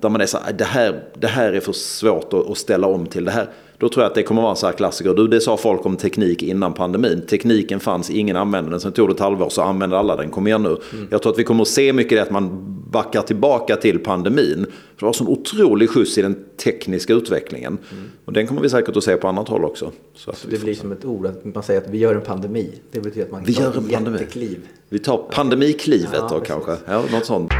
Där 0.00 0.08
man 0.08 0.20
är 0.20 0.26
så 0.26 0.38
här, 0.38 0.50
äh, 0.50 0.56
det 0.56 0.64
här, 0.64 1.02
det 1.18 1.26
här 1.26 1.52
är 1.52 1.60
för 1.60 1.72
svårt 1.72 2.32
att, 2.32 2.50
att 2.50 2.58
ställa 2.58 2.86
om 2.86 3.06
till. 3.06 3.24
Det 3.24 3.30
här, 3.30 3.48
då 3.82 3.88
tror 3.88 4.02
jag 4.02 4.08
att 4.08 4.14
det 4.14 4.22
kommer 4.22 4.42
vara 4.42 4.50
en 4.50 4.56
sån 4.56 4.66
här 4.66 4.76
klassiker. 4.76 5.14
Du, 5.14 5.28
det 5.28 5.40
sa 5.40 5.56
folk 5.56 5.86
om 5.86 5.96
teknik 5.96 6.42
innan 6.42 6.72
pandemin. 6.72 7.26
Tekniken 7.26 7.80
fanns, 7.80 8.10
ingen 8.10 8.36
använde 8.36 8.70
den. 8.70 8.80
Sen 8.80 8.92
tog 8.92 9.08
det 9.08 9.12
ett 9.12 9.20
halvår 9.20 9.48
så 9.48 9.62
använde 9.62 9.98
alla 9.98 10.16
den. 10.16 10.30
Kom 10.30 10.46
igen 10.46 10.62
nu. 10.62 10.68
Mm. 10.68 11.08
Jag 11.10 11.22
tror 11.22 11.32
att 11.32 11.38
vi 11.38 11.44
kommer 11.44 11.62
att 11.62 11.68
se 11.68 11.92
mycket 11.92 12.18
det 12.18 12.22
att 12.22 12.30
man 12.30 12.74
backar 12.90 13.22
tillbaka 13.22 13.76
till 13.76 13.98
pandemin. 13.98 14.66
För 14.66 15.00
det 15.00 15.06
var 15.06 15.12
sån 15.12 15.28
otrolig 15.28 15.90
skjuts 15.90 16.18
i 16.18 16.22
den 16.22 16.44
tekniska 16.64 17.12
utvecklingen. 17.12 17.78
Mm. 17.92 18.04
Och 18.24 18.32
den 18.32 18.46
kommer 18.46 18.60
vi 18.60 18.70
säkert 18.70 18.96
att 18.96 19.04
se 19.04 19.16
på 19.16 19.28
annat 19.28 19.48
håll 19.48 19.64
också. 19.64 19.90
Så, 20.14 20.32
så 20.32 20.48
det 20.48 20.62
blir 20.62 20.74
som 20.74 20.92
ett 20.92 21.04
ord, 21.04 21.26
att 21.26 21.44
man 21.44 21.62
säger 21.62 21.80
att 21.80 21.90
vi 21.90 21.98
gör 21.98 22.14
en 22.14 22.20
pandemi. 22.20 22.70
Det 22.90 23.00
betyder 23.00 23.26
att 23.26 23.32
man 23.32 23.44
vi 23.44 23.54
tar 23.54 23.62
gör 23.62 23.76
en 23.76 23.88
pandemi. 23.88 24.18
jättekliv. 24.18 24.58
Vi 24.88 24.98
tar 24.98 25.16
pandemiklivet 25.16 26.10
ja, 26.12 26.28
då 26.30 26.40
precis. 26.40 26.48
kanske. 26.48 26.76
Ja, 26.86 27.04
något 27.12 27.26
sånt. 27.26 27.52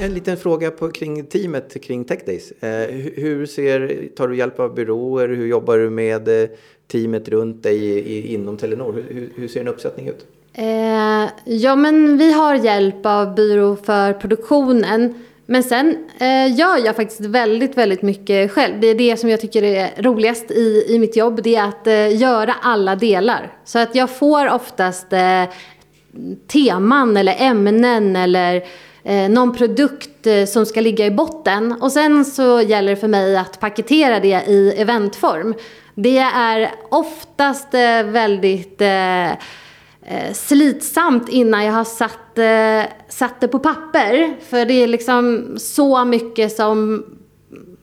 En 0.00 0.14
liten 0.14 0.36
fråga 0.36 0.70
på, 0.70 0.90
kring 0.90 1.26
teamet 1.26 1.82
kring 1.82 2.04
Tech 2.04 2.18
Days. 2.26 2.50
Eh, 2.50 2.88
hur 3.16 3.46
ser, 3.46 4.08
tar 4.16 4.28
du 4.28 4.36
hjälp 4.36 4.60
av 4.60 4.74
byråer? 4.74 5.28
Hur 5.28 5.46
jobbar 5.46 5.78
du 5.78 5.90
med 5.90 6.42
eh, 6.42 6.48
teamet 6.92 7.28
runt 7.28 7.62
dig 7.62 7.76
i, 7.76 7.98
i, 7.98 8.34
inom 8.34 8.56
Telenor? 8.56 9.04
Hur, 9.08 9.30
hur, 9.36 9.48
ser 9.48 9.60
en 9.60 9.68
uppsättning 9.68 10.08
ut? 10.08 10.26
Eh, 10.52 11.28
ja, 11.44 11.76
men 11.76 12.18
vi 12.18 12.32
har 12.32 12.54
hjälp 12.54 13.06
av 13.06 13.34
byrå 13.34 13.76
för 13.76 14.12
produktionen. 14.12 15.14
Men 15.46 15.62
sen 15.62 16.08
eh, 16.18 16.58
gör 16.58 16.86
jag 16.86 16.96
faktiskt 16.96 17.20
väldigt, 17.20 17.76
väldigt 17.76 18.02
mycket 18.02 18.52
själv. 18.52 18.80
Det 18.80 18.86
är 18.86 18.94
det 18.94 19.16
som 19.16 19.30
jag 19.30 19.40
tycker 19.40 19.62
är 19.62 20.02
roligast 20.02 20.50
i, 20.50 20.84
i 20.88 20.98
mitt 20.98 21.16
jobb. 21.16 21.42
Det 21.42 21.56
är 21.56 21.68
att 21.68 21.86
eh, 21.86 22.16
göra 22.16 22.54
alla 22.62 22.96
delar. 22.96 23.52
Så 23.64 23.78
att 23.78 23.94
jag 23.94 24.10
får 24.10 24.54
oftast 24.54 25.12
eh, 25.12 25.44
teman 26.46 27.16
eller 27.16 27.34
ämnen 27.38 28.16
eller 28.16 28.64
eh, 29.08 29.28
någon 29.28 29.52
produkt 29.52 30.26
eh, 30.26 30.44
som 30.44 30.66
ska 30.66 30.80
ligga 30.80 31.06
i 31.06 31.10
botten. 31.10 31.72
Och 31.80 31.92
sen 31.92 32.24
så 32.24 32.60
gäller 32.60 32.90
det 32.90 32.96
för 32.96 33.08
mig 33.08 33.36
att 33.36 33.60
paketera 33.60 34.20
det 34.20 34.44
i 34.46 34.74
eventform. 34.76 35.54
Det 35.94 36.18
är 36.18 36.70
oftast 36.88 37.74
eh, 37.74 38.02
väldigt 38.02 38.80
eh, 38.80 39.30
eh, 39.30 40.32
slitsamt 40.34 41.28
innan 41.28 41.64
jag 41.64 41.72
har 41.72 41.84
satt, 41.84 42.38
eh, 42.38 42.92
satt 43.08 43.40
det 43.40 43.48
på 43.48 43.58
papper. 43.58 44.36
För 44.48 44.64
det 44.64 44.74
är 44.74 44.86
liksom 44.86 45.54
så 45.58 46.04
mycket 46.04 46.56
som, 46.56 47.04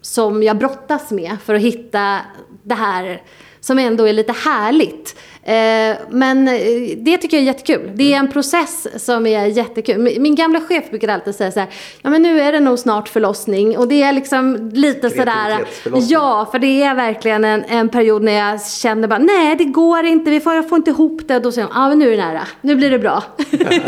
som 0.02 0.44
jag 0.44 0.58
brottas 0.58 1.12
med 1.12 1.38
för 1.46 1.56
att 1.56 1.62
hitta 1.62 2.20
det 2.64 2.76
här 2.76 3.22
som 3.60 3.80
ändå 3.80 4.08
är 4.08 4.14
lite 4.14 4.34
härligt. 4.34 5.16
Eh, 5.46 5.98
men 6.10 6.48
eh, 6.48 6.54
det 6.98 7.18
tycker 7.18 7.38
jag 7.38 7.42
är 7.42 7.48
jättekul. 7.48 7.92
Det 7.94 8.14
är 8.14 8.18
en 8.18 8.32
process 8.32 9.06
som 9.06 9.28
är 9.28 9.46
jättekul. 9.46 10.20
Min 10.20 10.36
gamla 10.36 10.62
chef 10.62 10.90
brukar 10.90 11.08
alltid 11.08 11.36
säga 11.36 11.52
så 11.52 11.60
här, 11.60 11.70
ja 12.02 12.10
men 12.10 12.22
nu 12.22 12.42
är 12.42 12.52
det 12.52 12.60
nog 12.60 12.80
snart 12.80 13.10
förlossning. 13.10 13.78
Och 13.78 13.88
det 13.88 14.04
är 14.04 14.14
liksom 14.14 14.70
lite 14.74 15.10
sådär, 15.10 15.66
ja 16.10 16.48
för 16.52 16.60
det 16.60 16.84
är 16.84 16.96
verkligen 16.96 17.44
en, 17.44 17.64
en 17.64 17.90
period 17.90 18.24
när 18.24 18.32
jag 18.32 18.66
känner 18.66 19.08
bara, 19.08 19.20
nej 19.20 19.56
det 19.56 19.66
går 19.66 20.06
inte, 20.06 20.32
vi 20.32 20.40
får, 20.40 20.54
jag 20.54 20.70
får 20.70 20.78
inte 20.78 20.92
ihop 20.92 21.22
det. 21.28 21.36
Och 21.36 21.42
då 21.42 21.52
säger 21.52 21.68
de, 21.68 21.74
ja 21.76 21.90
men 21.90 22.00
nu 22.00 22.14
är 22.14 22.18
det 22.18 22.24
nära, 22.24 22.48
nu 22.62 22.76
blir 22.76 22.90
det 22.90 23.00
bra. 23.00 23.24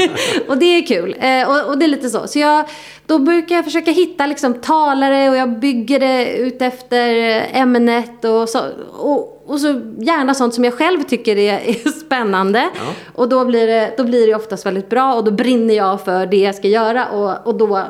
och 0.47 0.57
det 0.57 0.65
är 0.65 0.85
kul. 0.85 1.15
Eh, 1.19 1.49
och, 1.49 1.69
och, 1.69 1.77
det 1.77 1.85
är 1.85 1.89
lite 1.89 2.09
så. 2.09 2.27
Så 2.27 2.39
jag, 2.39 2.65
då 3.07 3.19
brukar 3.19 3.55
jag 3.55 3.65
försöka 3.65 3.91
hitta 3.91 4.25
liksom 4.25 4.53
talare 4.53 5.29
och 5.29 5.35
jag 5.35 5.59
bygger 5.59 5.99
det 5.99 6.37
ut 6.37 6.61
efter 6.61 7.09
ämnet 7.53 8.25
och 8.25 8.49
så. 8.49 8.59
Och, 8.91 9.43
och 9.45 9.59
så 9.59 9.67
gärna 9.97 10.33
sånt 10.33 10.53
som 10.53 10.63
jag 10.63 10.73
själv 10.73 11.03
tycker 11.03 11.37
är, 11.37 11.53
är 11.69 11.89
spännande. 11.89 12.69
Ja. 12.75 12.93
Och 13.15 13.29
då 13.29 13.45
blir, 13.45 13.67
det, 13.67 13.93
då 13.97 14.03
blir 14.03 14.27
det 14.27 14.35
oftast 14.35 14.65
väldigt 14.65 14.89
bra 14.89 15.13
och 15.13 15.23
då 15.23 15.31
brinner 15.31 15.73
jag 15.73 16.01
för 16.01 16.25
det 16.25 16.37
jag 16.37 16.55
ska 16.55 16.67
göra 16.67 17.07
och, 17.07 17.47
och 17.47 17.55
då 17.55 17.83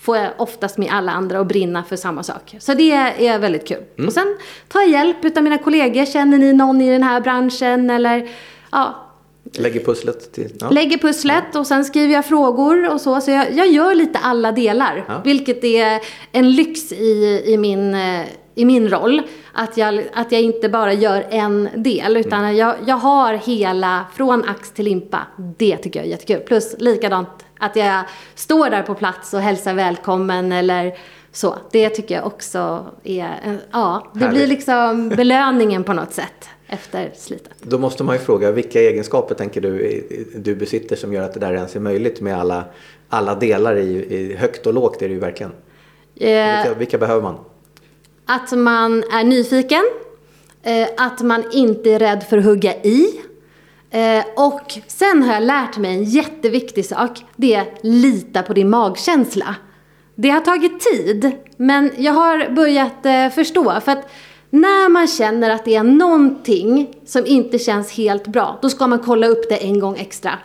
får 0.00 0.16
jag 0.16 0.30
oftast 0.38 0.78
med 0.78 0.88
alla 0.92 1.12
andra 1.12 1.40
att 1.40 1.46
brinna 1.46 1.84
för 1.84 1.96
samma 1.96 2.22
sak. 2.22 2.56
Så 2.58 2.74
det 2.74 2.92
är 2.92 3.38
väldigt 3.38 3.68
kul. 3.68 3.82
Mm. 3.98 4.08
Och 4.08 4.12
sen 4.12 4.36
tar 4.68 4.80
jag 4.80 4.90
hjälp 4.90 5.36
av 5.36 5.42
mina 5.42 5.58
kollegor. 5.58 6.04
Känner 6.04 6.38
ni 6.38 6.52
någon 6.52 6.80
i 6.80 6.90
den 6.90 7.02
här 7.02 7.20
branschen 7.20 7.90
eller 7.90 8.28
ja, 8.72 9.11
Lägger 9.52 9.80
pusslet 9.80 10.32
till? 10.32 10.52
Ja. 10.60 10.70
Lägger 10.70 10.98
pusslet 10.98 11.56
och 11.56 11.66
sen 11.66 11.84
skriver 11.84 12.14
jag 12.14 12.26
frågor 12.26 12.92
och 12.92 13.00
så. 13.00 13.20
Så 13.20 13.30
jag, 13.30 13.52
jag 13.52 13.70
gör 13.70 13.94
lite 13.94 14.18
alla 14.18 14.52
delar. 14.52 15.04
Ja. 15.08 15.20
Vilket 15.24 15.64
är 15.64 16.00
en 16.32 16.52
lyx 16.52 16.92
i, 16.92 17.42
i, 17.46 17.56
min, 17.56 17.94
eh, 17.94 18.26
i 18.54 18.64
min 18.64 18.88
roll. 18.88 19.22
Att 19.52 19.76
jag, 19.76 20.04
att 20.14 20.32
jag 20.32 20.42
inte 20.42 20.68
bara 20.68 20.92
gör 20.92 21.26
en 21.30 21.68
del. 21.76 22.16
Utan 22.16 22.38
mm. 22.38 22.56
jag, 22.56 22.74
jag 22.86 22.96
har 22.96 23.34
hela, 23.34 24.04
från 24.14 24.48
ax 24.48 24.70
till 24.70 24.84
limpa. 24.84 25.20
Det 25.58 25.76
tycker 25.76 26.00
jag 26.00 26.06
är 26.06 26.10
jättekul. 26.10 26.40
Plus 26.40 26.74
likadant 26.78 27.28
att 27.58 27.76
jag 27.76 28.04
står 28.34 28.70
där 28.70 28.82
på 28.82 28.94
plats 28.94 29.34
och 29.34 29.40
hälsar 29.40 29.74
välkommen 29.74 30.52
eller 30.52 30.92
så. 31.32 31.56
Det 31.72 31.88
tycker 31.88 32.14
jag 32.14 32.26
också 32.26 32.86
är, 33.04 33.58
ja, 33.72 34.10
det 34.14 34.18
Härligt. 34.18 34.38
blir 34.38 34.46
liksom 34.46 35.08
belöningen 35.08 35.84
på 35.84 35.92
något 35.92 36.12
sätt 36.12 36.48
efter 36.72 37.10
slitet. 37.14 37.52
Då 37.60 37.78
måste 37.78 38.04
man 38.04 38.16
ju 38.16 38.22
fråga, 38.22 38.50
vilka 38.50 38.80
egenskaper 38.80 39.34
tänker 39.34 39.60
du 39.60 40.02
du 40.34 40.54
besitter 40.54 40.96
som 40.96 41.12
gör 41.12 41.22
att 41.22 41.34
det 41.34 41.40
där 41.40 41.54
ens 41.54 41.76
är 41.76 41.80
möjligt 41.80 42.20
med 42.20 42.38
alla, 42.38 42.64
alla 43.08 43.34
delar 43.34 43.76
i, 43.76 44.14
i 44.14 44.36
högt 44.36 44.66
och 44.66 44.74
lågt 44.74 45.02
är 45.02 45.08
det 45.08 45.14
ju 45.14 45.20
verkligen. 45.20 45.52
Eh, 46.16 46.56
vilka, 46.56 46.74
vilka 46.78 46.98
behöver 46.98 47.22
man? 47.22 47.38
Att 48.26 48.52
man 48.52 49.04
är 49.12 49.24
nyfiken, 49.24 49.82
eh, 50.62 50.88
att 50.96 51.20
man 51.20 51.44
inte 51.52 51.90
är 51.90 51.98
rädd 51.98 52.24
för 52.30 52.38
att 52.38 52.44
hugga 52.44 52.74
i. 52.74 53.06
Eh, 53.90 54.24
och 54.36 54.72
sen 54.86 55.22
har 55.22 55.34
jag 55.34 55.42
lärt 55.42 55.78
mig 55.78 55.94
en 55.94 56.04
jätteviktig 56.04 56.86
sak. 56.86 57.24
Det 57.36 57.54
är 57.54 57.66
lita 57.82 58.42
på 58.42 58.52
din 58.52 58.70
magkänsla. 58.70 59.56
Det 60.14 60.28
har 60.30 60.40
tagit 60.40 60.80
tid, 60.80 61.32
men 61.56 61.90
jag 61.96 62.12
har 62.12 62.50
börjat 62.50 63.06
eh, 63.06 63.28
förstå. 63.28 63.80
För 63.80 63.92
att 63.92 64.08
när 64.52 64.88
man 64.88 65.08
känner 65.08 65.50
att 65.50 65.64
det 65.64 65.74
är 65.74 65.82
någonting 65.82 66.94
som 67.06 67.26
inte 67.26 67.58
känns 67.58 67.92
helt 67.92 68.26
bra, 68.26 68.58
då 68.62 68.70
ska 68.70 68.86
man 68.86 68.98
kolla 68.98 69.26
upp 69.26 69.48
det 69.48 69.56
en 69.56 69.78
gång 69.78 69.96
extra. 69.96 70.38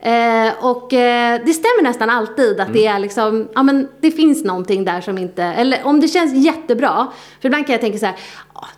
Eh, 0.00 0.52
och 0.60 0.92
eh, 0.92 1.40
det 1.44 1.52
stämmer 1.52 1.82
nästan 1.82 2.10
alltid 2.10 2.60
att 2.60 2.68
mm. 2.68 2.72
det 2.72 2.86
är 2.86 2.98
liksom, 2.98 3.48
ja 3.54 3.62
men 3.62 3.88
det 4.00 4.10
finns 4.10 4.44
någonting 4.44 4.84
där 4.84 5.00
som 5.00 5.18
inte, 5.18 5.42
eller 5.42 5.80
om 5.84 6.00
det 6.00 6.08
känns 6.08 6.34
jättebra, 6.34 7.12
för 7.40 7.48
ibland 7.48 7.66
kan 7.66 7.72
jag 7.72 7.80
tänka 7.80 7.98
så 7.98 8.06
här, 8.06 8.16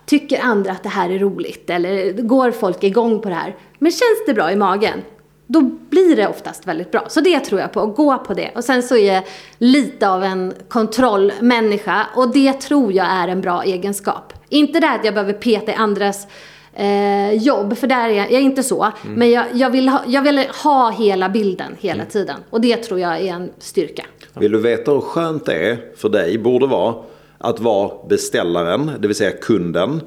tycker 0.07 0.41
andra 0.41 0.73
att 0.73 0.83
det 0.83 0.89
här 0.89 1.11
är 1.11 1.19
roligt 1.19 1.71
eller 1.71 2.13
går 2.13 2.51
folk 2.51 2.85
igång 2.85 3.21
på 3.21 3.29
det 3.29 3.35
här? 3.35 3.57
Men 3.79 3.93
känns 3.93 4.27
det 4.27 4.35
bra 4.35 4.53
i 4.53 4.57
magen, 4.57 5.03
då 5.47 5.61
blir 5.63 6.17
det 6.17 6.29
oftast 6.29 6.67
väldigt 6.67 6.91
bra. 6.91 7.05
Så 7.09 7.21
det 7.21 7.41
tror 7.41 7.61
jag 7.61 7.73
på, 7.73 7.81
att 7.81 7.97
gå 7.97 8.19
på 8.19 8.35
det. 8.35 8.51
Och 8.55 8.65
sen 8.65 8.83
så 8.83 8.97
är 8.97 9.15
jag 9.15 9.25
lite 9.59 10.09
av 10.09 10.25
en 10.25 10.55
kontrollmänniska 10.69 12.07
och 12.17 12.33
det 12.33 12.53
tror 12.53 12.93
jag 12.93 13.07
är 13.07 13.29
en 13.29 13.41
bra 13.41 13.63
egenskap. 13.63 14.34
Inte 14.55 14.81
det 14.81 14.91
att 14.91 15.05
jag 15.05 15.15
behöver 15.15 15.33
peta 15.33 15.73
i 15.73 15.75
andras 15.75 16.27
eh, 16.75 17.33
jobb, 17.33 17.77
för 17.77 17.87
där 17.87 18.09
är 18.09 18.13
jag, 18.13 18.33
jag 18.33 18.41
är 18.41 18.45
inte 18.45 18.63
så. 18.63 18.83
Mm. 18.83 19.15
Men 19.15 19.31
jag, 19.31 19.47
jag, 19.53 19.71
vill 19.71 19.89
ha, 19.89 20.03
jag 20.07 20.23
vill 20.23 20.39
ha 20.39 20.91
hela 20.91 21.29
bilden 21.29 21.77
hela 21.81 22.03
mm. 22.03 22.11
tiden. 22.11 22.37
Och 22.51 22.61
det 22.61 22.77
tror 22.77 23.01
jag 23.01 23.21
är 23.21 23.33
en 23.33 23.51
styrka. 23.59 24.05
Vill 24.35 24.53
du 24.53 24.61
veta 24.61 24.93
hur 24.93 25.01
skönt 25.01 25.47
det 25.47 25.71
är 25.71 25.79
för 25.97 26.09
dig, 26.09 26.39
borde 26.39 26.67
vara, 26.67 26.95
att 27.39 27.61
vara 27.61 27.91
beställaren, 28.09 28.91
det 28.99 29.09
vill 29.09 29.17
säga 29.17 29.31
kunden, 29.31 30.01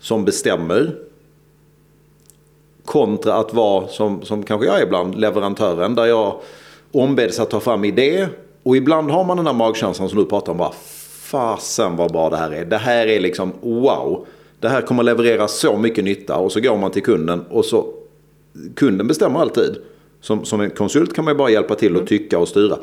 som 0.00 0.24
bestämmer. 0.24 0.94
Kontra 2.84 3.34
att 3.34 3.54
vara, 3.54 3.88
som, 3.88 4.22
som 4.22 4.42
kanske 4.42 4.66
jag 4.66 4.78
är 4.78 4.82
ibland, 4.82 5.20
leverantören, 5.20 5.94
där 5.94 6.04
jag 6.04 6.40
ombeds 6.92 7.40
att 7.40 7.50
ta 7.50 7.60
fram 7.60 7.84
idé. 7.84 8.28
Och 8.62 8.76
ibland 8.76 9.10
har 9.10 9.24
man 9.24 9.36
den 9.36 9.46
här 9.46 9.54
magkänslan 9.54 10.08
som 10.08 10.18
du 10.18 10.24
pratar 10.24 10.52
om, 10.52 10.58
bara 10.58 10.72
fasen 11.34 11.96
vad 11.96 12.12
bra 12.12 12.30
det 12.30 12.36
här 12.36 12.50
är. 12.50 12.64
Det 12.64 12.76
här 12.76 13.06
är 13.06 13.20
liksom 13.20 13.52
wow. 13.60 14.26
Det 14.60 14.68
här 14.68 14.82
kommer 14.82 15.02
leverera 15.02 15.48
så 15.48 15.76
mycket 15.76 16.04
nytta 16.04 16.36
och 16.36 16.52
så 16.52 16.60
går 16.60 16.76
man 16.76 16.90
till 16.90 17.02
kunden 17.02 17.44
och 17.50 17.64
så 17.64 17.86
kunden 18.74 19.06
bestämmer 19.06 19.40
alltid. 19.40 19.76
Som, 20.20 20.44
som 20.44 20.60
en 20.60 20.70
konsult 20.70 21.14
kan 21.14 21.24
man 21.24 21.34
ju 21.34 21.38
bara 21.38 21.50
hjälpa 21.50 21.74
till 21.74 21.92
och 21.92 22.00
mm. 22.00 22.06
tycka 22.06 22.38
och 22.38 22.48
styra. 22.48 22.78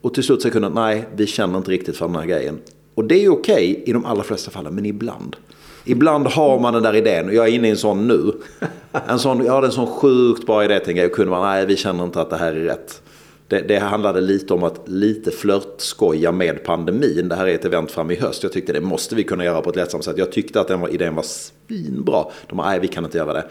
Och 0.00 0.14
till 0.14 0.22
slut 0.22 0.42
säger 0.42 0.52
kunden 0.52 0.72
nej, 0.74 1.04
vi 1.16 1.26
känner 1.26 1.58
inte 1.58 1.70
riktigt 1.70 1.96
för 1.96 2.06
den 2.06 2.16
här 2.16 2.26
grejen. 2.26 2.58
Och 2.94 3.04
det 3.04 3.24
är 3.24 3.28
okej 3.28 3.72
okay 3.72 3.82
i 3.86 3.92
de 3.92 4.04
allra 4.04 4.22
flesta 4.22 4.50
fallen, 4.50 4.74
men 4.74 4.86
ibland. 4.86 5.36
Ibland 5.84 6.26
har 6.26 6.60
man 6.60 6.74
den 6.74 6.82
där 6.82 6.96
idén 6.96 7.26
och 7.28 7.34
jag 7.34 7.48
är 7.48 7.52
inne 7.52 7.68
i 7.68 7.70
en 7.70 7.76
sån 7.76 8.08
nu. 8.08 8.32
En 9.08 9.18
sån, 9.18 9.44
jag 9.44 9.52
hade 9.52 9.66
en 9.66 9.72
sån 9.72 9.86
sjukt 9.86 10.46
bra 10.46 10.64
idé 10.64 10.80
en 10.84 10.96
grej 10.96 11.06
och 11.06 11.12
kunden 11.12 11.30
bara 11.30 11.50
nej, 11.50 11.66
vi 11.66 11.76
känner 11.76 12.04
inte 12.04 12.20
att 12.20 12.30
det 12.30 12.36
här 12.36 12.52
är 12.52 12.64
rätt. 12.64 13.02
Det, 13.48 13.60
det 13.60 13.78
handlade 13.78 14.20
lite 14.20 14.54
om 14.54 14.62
att 14.62 14.80
lite 14.88 15.30
flörtskoja 15.30 16.32
med 16.32 16.64
pandemin. 16.64 17.28
Det 17.28 17.34
här 17.36 17.46
är 17.46 17.54
ett 17.54 17.64
event 17.64 17.90
fram 17.90 18.10
i 18.10 18.14
höst. 18.14 18.42
Jag 18.42 18.52
tyckte 18.52 18.72
det 18.72 18.80
måste 18.80 19.14
vi 19.14 19.24
kunna 19.24 19.44
göra 19.44 19.62
på 19.62 19.70
ett 19.70 19.76
lättsamt 19.76 20.04
sätt. 20.04 20.18
Jag 20.18 20.32
tyckte 20.32 20.60
att 20.60 20.68
den 20.68 20.80
var, 20.80 20.88
idén 20.88 21.14
var 21.14 21.22
svinbra. 21.22 22.24
De 22.46 22.56
bara, 22.56 22.68
nej 22.68 22.80
vi 22.80 22.88
kan 22.88 23.04
inte 23.04 23.18
göra 23.18 23.32
det. 23.32 23.44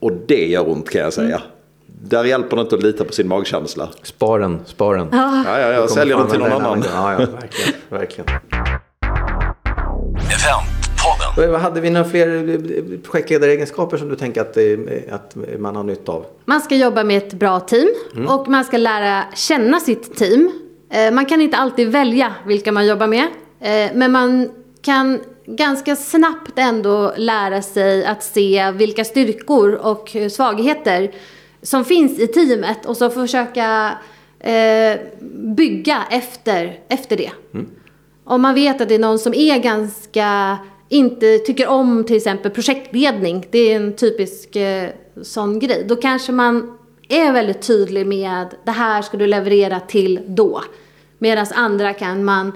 Och 0.00 0.12
det 0.26 0.46
gör 0.46 0.68
ont 0.68 0.90
kan 0.90 1.00
jag 1.00 1.12
säga. 1.12 1.36
Mm. 1.36 1.48
Där 1.86 2.24
hjälper 2.24 2.56
det 2.56 2.62
inte 2.62 2.74
att 2.76 2.82
lita 2.82 3.04
på 3.04 3.12
sin 3.12 3.28
magkänsla. 3.28 3.88
Spar 4.02 4.38
den, 4.38 4.60
spar 4.66 4.96
den. 4.96 5.08
Ja, 5.12 5.44
ja, 5.46 5.60
ja 5.60 5.72
jag 5.72 5.90
säljer 5.90 6.16
den 6.16 6.28
till 6.28 6.38
någon 6.38 6.52
annan. 6.52 6.84
Ja, 6.94 7.12
ja, 7.12 7.18
verkligen. 7.18 7.74
verkligen. 7.88 8.26
Hade 11.36 11.80
vi 11.80 11.90
några 11.90 12.08
fler 12.08 12.98
projektledaregenskaper 13.02 13.96
som 13.96 14.08
du 14.08 14.16
tänker 14.16 14.40
att, 14.40 14.56
eh, 14.56 14.64
att 15.10 15.36
man 15.58 15.76
har 15.76 15.84
nytta 15.84 16.12
av? 16.12 16.26
Man 16.44 16.60
ska 16.60 16.76
jobba 16.76 17.04
med 17.04 17.16
ett 17.16 17.32
bra 17.32 17.60
team 17.60 17.88
mm. 18.14 18.28
och 18.28 18.48
man 18.48 18.64
ska 18.64 18.76
lära 18.76 19.24
känna 19.34 19.80
sitt 19.80 20.16
team. 20.16 20.50
Eh, 20.90 21.14
man 21.14 21.26
kan 21.26 21.40
inte 21.40 21.56
alltid 21.56 21.88
välja 21.88 22.34
vilka 22.46 22.72
man 22.72 22.86
jobbar 22.86 23.06
med. 23.06 23.24
Eh, 23.60 23.90
men 23.94 24.12
man 24.12 24.50
kan 24.82 25.20
ganska 25.46 25.96
snabbt 25.96 26.52
ändå 26.58 27.12
lära 27.16 27.62
sig 27.62 28.04
att 28.04 28.22
se 28.22 28.70
vilka 28.70 29.04
styrkor 29.04 29.74
och 29.74 30.16
svagheter 30.30 31.10
som 31.62 31.84
finns 31.84 32.18
i 32.18 32.26
teamet 32.26 32.86
och 32.86 32.96
så 32.96 33.10
försöka 33.10 33.92
bygga 35.56 36.02
efter, 36.10 36.80
efter 36.88 37.16
det. 37.16 37.30
Mm. 37.54 37.66
Om 38.24 38.42
man 38.42 38.54
vet 38.54 38.80
att 38.80 38.88
det 38.88 38.94
är 38.94 38.98
någon 38.98 39.18
som 39.18 39.34
är 39.34 39.58
ganska 39.58 40.58
inte 40.88 41.38
tycker 41.38 41.68
om 41.68 42.04
till 42.04 42.16
exempel 42.16 42.50
projektledning, 42.50 43.46
det 43.50 43.58
är 43.58 43.76
en 43.76 43.96
typisk 43.96 44.56
eh, 44.56 44.90
sån 45.22 45.58
grej, 45.58 45.84
då 45.88 45.96
kanske 45.96 46.32
man 46.32 46.78
är 47.08 47.32
väldigt 47.32 47.62
tydlig 47.62 48.06
med 48.06 48.54
det 48.64 48.70
här 48.70 49.02
ska 49.02 49.16
du 49.16 49.26
leverera 49.26 49.80
till 49.80 50.20
då. 50.26 50.62
Medan 51.18 51.46
andra 51.54 51.92
kan 51.92 52.24
man 52.24 52.52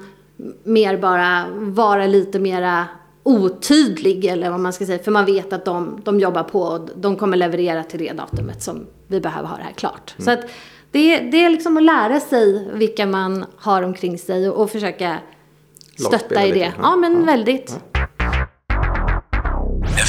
mer 0.64 0.96
bara 0.96 1.44
vara 1.56 2.06
lite 2.06 2.38
mera 2.38 2.86
otydlig 3.22 4.24
eller 4.24 4.50
vad 4.50 4.60
man 4.60 4.72
ska 4.72 4.86
säga. 4.86 4.98
För 4.98 5.10
man 5.10 5.24
vet 5.24 5.52
att 5.52 5.64
de, 5.64 6.00
de 6.04 6.20
jobbar 6.20 6.42
på 6.42 6.62
och 6.62 6.88
de 6.94 7.16
kommer 7.16 7.36
leverera 7.36 7.84
till 7.84 7.98
det 7.98 8.12
datumet 8.12 8.62
som 8.62 8.86
vi 9.06 9.20
behöver 9.20 9.48
ha 9.48 9.56
det 9.56 9.62
här 9.62 9.72
klart. 9.72 10.14
Mm. 10.18 10.24
Så 10.24 10.30
att 10.30 10.50
det, 10.90 11.18
det 11.18 11.44
är 11.44 11.50
liksom 11.50 11.76
att 11.76 11.82
lära 11.82 12.20
sig 12.20 12.68
vilka 12.72 13.06
man 13.06 13.44
har 13.56 13.82
omkring 13.82 14.18
sig 14.18 14.48
och, 14.48 14.62
och 14.62 14.70
försöka 14.70 15.18
stötta 15.98 16.44
i 16.44 16.52
lite. 16.52 16.58
det. 16.58 16.72
Ja, 16.82 16.96
men 16.96 17.26
väldigt. 17.26 17.80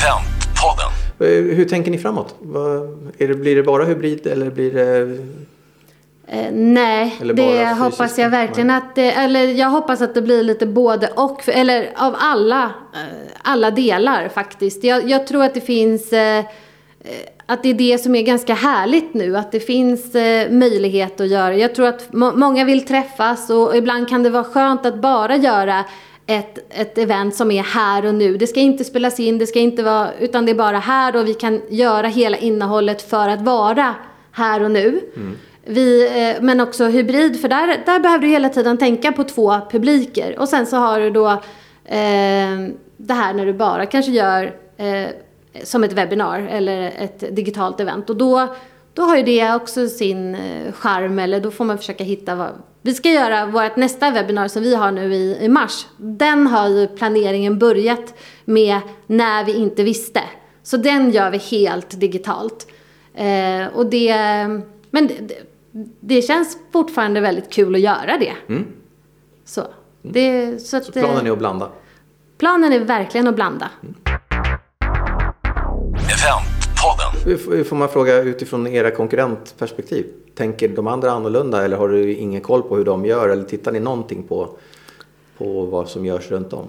Eventpodden. 0.06 0.92
Eh, 1.20 1.56
Hur 1.56 1.66
tänker 1.66 1.92
ni 1.92 1.98
framåt? 1.98 2.36
Vad, 2.40 2.82
är 3.18 3.28
det, 3.28 3.36
blir 3.36 3.56
det 3.56 3.64
bara 3.64 3.84
hybrid 3.86 4.28
eller 4.28 4.50
blir 4.52 4.72
det... 4.74 5.18
Eh, 6.28 6.52
nej, 6.52 7.16
Eller 7.22 7.34
det 7.34 7.66
hoppas 7.80 8.18
jag 8.18 8.30
verkligen 8.30 8.70
att 8.70 8.96
det, 8.96 9.12
eller 9.12 9.44
jag 9.48 9.70
hoppas 9.70 10.02
att 10.02 10.14
det 10.14 10.22
blir 10.22 10.44
lite 10.44 10.66
både 10.66 11.08
och, 11.08 11.42
för- 11.44 11.52
eller 11.52 11.92
av 11.96 12.16
alla, 12.20 12.64
eh, 12.94 13.28
alla 13.42 13.72
delar 13.72 14.30
faktiskt. 14.30 14.84
Jag, 14.84 15.10
jag 15.10 15.28
tror 15.28 15.44
att 15.44 15.54
det 15.54 15.62
finns, 15.62 16.14
eh, 16.14 16.38
eh, 16.40 16.46
att 17.46 17.64
det 17.64 17.70
är 17.70 17.74
det 17.74 17.98
som 17.98 18.16
är 18.16 18.22
ganska 18.22 18.54
härligt 18.54 19.14
nu, 19.14 19.38
att 19.38 19.52
det 19.52 19.60
finns 19.60 20.16
eh, 20.16 20.52
möjlighet 20.52 21.22
att 21.22 21.28
göra. 21.28 21.56
Jag 21.56 21.76
tror 21.76 21.88
att 21.88 22.14
må, 22.14 22.32
många 22.32 22.66
vill 22.66 22.86
träffas 22.86 23.50
och 23.50 23.78
ibland 23.78 24.10
kan 24.10 24.24
det 24.24 24.30
vara 24.30 24.44
skönt 24.44 24.86
att 24.86 24.96
bara 25.02 25.36
göra 25.36 25.84
ett, 26.26 26.60
ett 26.70 26.98
event 26.98 27.36
som 27.36 27.52
är 27.52 27.64
här 27.64 28.06
och 28.06 28.16
nu. 28.16 28.38
Det 28.38 28.48
ska 28.48 28.60
inte 28.60 28.84
spelas 28.84 29.20
in, 29.20 29.38
det 29.38 29.48
ska 29.48 29.60
inte 29.60 29.84
vara, 29.84 30.14
utan 30.20 30.46
det 30.46 30.52
är 30.52 30.56
bara 30.56 30.80
här 30.80 31.16
och 31.16 31.28
vi 31.28 31.34
kan 31.34 31.62
göra 31.70 32.08
hela 32.08 32.38
innehållet 32.38 33.02
för 33.02 33.30
att 33.30 33.42
vara 33.42 33.96
här 34.32 34.64
och 34.64 34.72
nu. 34.72 35.02
Vi, 35.66 36.08
eh, 36.08 36.42
men 36.42 36.60
också 36.60 36.86
hybrid, 36.86 37.42
för 37.42 37.50
där, 37.50 37.68
där 37.86 38.00
behöver 38.00 38.26
du 38.26 38.32
hela 38.32 38.50
tiden 38.50 38.78
tänka 38.78 39.12
på 39.12 39.24
två 39.24 39.60
publiker. 39.72 40.40
Och 40.40 40.50
sen 40.50 40.66
så 40.66 40.78
har 40.78 41.00
du 41.00 41.10
då 41.10 41.28
eh, 41.86 42.68
det 42.98 43.14
här 43.14 43.34
när 43.34 43.46
du 43.46 43.54
bara 43.54 43.86
kanske 43.86 44.12
gör 44.12 44.56
eh, 44.78 45.08
som 45.64 45.84
ett 45.84 45.94
webbinar 45.94 46.48
eller 46.52 46.92
ett 46.98 47.36
digitalt 47.36 47.80
event. 47.80 48.10
Och 48.10 48.16
då, 48.16 48.56
då 48.94 49.02
har 49.02 49.18
ju 49.18 49.24
det 49.24 49.54
också 49.54 49.88
sin 49.88 50.36
eh, 50.36 50.74
charm, 50.74 51.20
eller 51.20 51.40
då 51.40 51.52
får 51.52 51.66
man 51.66 51.78
försöka 51.78 52.04
hitta 52.04 52.36
vad... 52.36 52.50
Vi 52.82 52.94
ska 52.94 53.10
göra 53.10 53.46
vårt 53.46 53.76
nästa 53.76 54.12
webbinar 54.12 54.48
som 54.48 54.64
vi 54.64 54.76
har 54.76 54.92
nu 54.92 55.14
i, 55.14 55.38
i 55.42 55.50
mars. 55.50 55.88
Den 55.98 56.48
har 56.48 56.68
ju 56.68 56.88
planeringen 56.88 57.60
börjat 57.60 58.14
med 58.46 58.80
när 59.08 59.44
vi 59.46 59.56
inte 59.56 59.84
visste. 59.84 60.22
Så 60.64 60.78
den 60.78 61.12
gör 61.12 61.32
vi 61.32 61.38
helt 61.38 62.00
digitalt. 62.00 62.68
Eh, 63.14 63.68
och 63.74 63.86
det, 63.86 64.16
men 64.90 65.08
det, 65.08 65.34
det, 66.00 66.22
känns 66.22 66.58
fortfarande 66.74 67.22
väldigt 67.22 67.54
kul 67.54 67.76
att 67.76 67.82
göra 67.82 68.18
det. 68.18 68.34
Så. 69.46 69.68
Det, 70.02 70.60
så 70.62 70.78
att, 70.78 70.86
Så 70.86 70.92
planen 70.92 71.18
eh, 71.18 71.26
är 71.26 71.32
att 71.32 71.38
blanda? 71.38 71.70
planen 72.38 72.74
är 72.74 72.80
verkligen 72.80 73.28
att 73.28 73.36
blanda. 73.36 73.70
Eventpodden. 75.94 76.51
F- 77.28 77.48
hur 77.52 77.64
får 77.64 77.76
man 77.76 77.90
fråga 77.90 78.22
utifrån 78.22 78.68
era 78.68 78.92
konkurrentperspektiv? 78.92 80.06
Tänker 80.36 80.68
de 80.68 80.88
andra 80.88 81.12
annorlunda 81.12 81.66
eller 81.66 81.78
har 81.78 81.90
du 81.90 82.14
ingen 82.14 82.42
koll 82.42 82.62
på 82.62 82.76
hur 82.78 82.86
de 82.86 83.06
gör? 83.06 83.30
Eller 83.30 83.44
tittar 83.44 83.72
ni 83.72 83.80
någonting 83.80 84.24
på, 84.24 84.50
på 85.38 85.62
vad 85.66 85.90
som 85.90 86.06
görs 86.06 86.32
runt 86.32 86.54
om? 86.54 86.66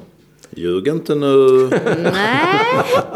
Ljug 0.50 0.88
inte 0.88 1.14
nu. 1.14 1.68
Nej, 2.12 2.58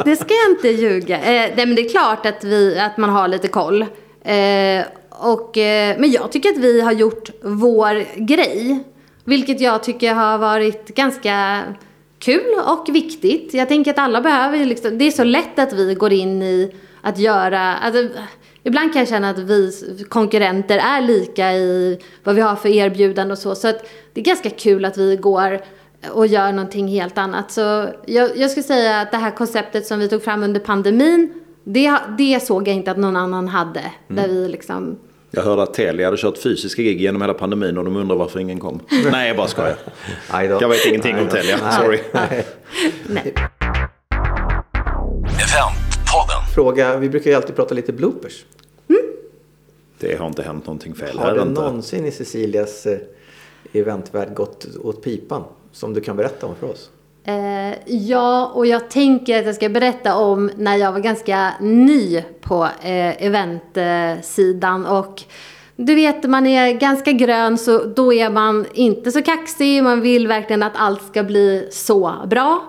det 0.05 0.17
ska 0.17 0.35
jag 0.35 0.51
inte 0.57 0.69
ljuga. 0.69 1.17
Eh, 1.19 1.53
nej, 1.57 1.67
men 1.67 1.75
det 1.75 1.83
är 1.85 1.89
klart 1.89 2.27
att, 2.27 2.45
vi, 2.45 2.79
att 2.79 2.97
man 2.97 3.11
har 3.11 3.29
lite 3.29 3.49
koll. 3.49 3.83
Eh, 4.23 4.85
och, 5.11 5.59
eh, 5.59 5.97
men 5.99 6.11
jag 6.11 6.33
tycker 6.33 6.49
att 6.49 6.59
vi 6.59 6.81
har 6.81 6.93
gjort 6.93 7.31
vår 7.43 8.05
grej. 8.27 8.79
Vilket 9.25 9.61
jag 9.61 9.83
tycker 9.83 10.15
har 10.15 10.39
varit 10.39 10.89
ganska 10.89 11.63
kul 12.19 12.55
och 12.67 12.95
viktigt. 12.95 13.55
Jag 13.55 13.69
tänker 13.69 13.91
att 13.91 13.99
alla 13.99 14.21
behöver 14.21 14.65
liksom, 14.65 14.99
det 14.99 15.05
är 15.05 15.11
så 15.11 15.25
lätt 15.25 15.59
att 15.59 15.73
vi 15.73 15.95
går 15.95 16.13
in 16.13 16.43
i 16.43 16.75
att 17.01 17.19
göra, 17.19 17.77
alltså, 17.77 18.09
ibland 18.63 18.93
kan 18.93 19.01
jag 19.01 19.09
känna 19.09 19.31
att 19.31 19.39
vi 19.39 19.73
konkurrenter 20.09 20.79
är 20.79 21.01
lika 21.01 21.53
i 21.53 22.01
vad 22.25 22.35
vi 22.35 22.41
har 22.41 22.57
för 22.57 22.69
erbjudande 22.69 23.33
och 23.33 23.39
så. 23.39 23.55
Så 23.55 23.69
att 23.69 23.87
det 24.13 24.21
är 24.21 24.25
ganska 24.25 24.51
kul 24.51 24.85
att 24.85 24.99
vi 24.99 25.17
går 25.17 25.61
och 26.13 26.27
gör 26.27 26.53
någonting 26.53 26.89
helt 26.89 27.19
annat. 27.19 27.51
Så 27.51 27.89
jag, 28.07 28.37
jag 28.37 28.51
skulle 28.51 28.65
säga 28.65 29.01
att 29.01 29.11
det 29.11 29.17
här 29.17 29.31
konceptet 29.31 29.87
som 29.87 29.99
vi 29.99 30.09
tog 30.09 30.23
fram 30.23 30.43
under 30.43 30.61
pandemin, 30.61 31.33
det, 31.65 31.99
det 32.19 32.43
såg 32.43 32.69
jag 32.69 32.77
inte 32.77 32.91
att 32.91 32.97
någon 32.97 33.17
annan 33.17 33.49
hade. 33.49 33.93
Där 34.09 34.29
vi 34.29 34.49
liksom, 34.49 34.99
Jag 35.37 35.43
hörde 35.43 35.63
att 35.63 35.75
Telia 35.75 36.07
hade 36.07 36.17
kört 36.17 36.39
fysiska 36.39 36.83
gig 36.83 37.01
genom 37.01 37.23
hela 37.23 37.35
pandemin 37.35 37.79
och 37.79 37.85
de 37.85 37.97
undrar 37.97 38.17
varför 38.17 38.41
ingen 38.41 38.61
kom. 38.61 38.81
Nej, 39.13 39.29
jag 39.29 39.37
bara 39.37 39.49
skojar. 39.49 39.77
Jag 40.31 40.69
vet 40.69 40.87
ingenting 40.87 41.19
om 41.19 41.29
Telia. 41.29 41.73
Sorry. 41.73 42.01
nej. 43.09 43.35
Fråga, 46.55 46.97
vi 46.97 47.09
brukar 47.09 47.31
ju 47.31 47.37
alltid 47.37 47.57
prata 47.57 47.75
lite 47.75 47.93
bloopers. 47.93 48.45
Det 49.99 50.17
har 50.19 50.27
inte 50.27 50.43
hänt 50.43 50.67
någonting 50.67 50.95
fel 50.95 51.19
Har 51.19 51.27
här 51.27 51.35
det 51.35 51.43
inte. 51.43 51.61
någonsin 51.61 52.07
i 52.07 52.11
Cecilias 52.11 52.87
eh, 52.87 52.99
eventvärld 53.73 54.35
gått 54.35 54.67
åt 54.83 55.05
pipan? 55.05 55.45
Som 55.73 55.95
du 55.95 56.01
kan 56.01 56.17
berätta 56.17 56.47
om 56.47 56.55
för 56.61 56.71
oss? 56.71 56.91
Eh, 57.29 57.75
ja, 57.87 58.47
och 58.55 58.67
jag 58.67 58.91
tänker 58.91 59.39
att 59.39 59.47
jag 59.47 59.55
ska 59.55 59.69
berätta 59.69 60.17
om 60.17 60.51
när 60.57 60.77
jag 60.77 60.93
var 60.93 61.01
ganska 61.01 61.53
ny 61.61 62.23
på 62.41 62.65
eh, 62.65 63.25
eventsidan. 63.25 64.87
Och 64.87 65.23
du 65.77 65.95
vet, 65.95 66.25
man 66.25 66.47
är 66.47 66.73
ganska 66.73 67.13
grön 67.13 67.59
så 67.59 67.85
då 67.85 68.13
är 68.13 68.31
man 68.31 68.67
inte 68.75 69.13
så 69.13 69.23
kaxig. 69.23 69.83
Man 69.83 70.01
vill 70.01 70.29
verkligen 70.29 70.63
att 70.63 70.77
allt 70.77 71.03
ska 71.03 71.23
bli 71.23 71.69
så 71.73 72.15
bra. 72.27 72.63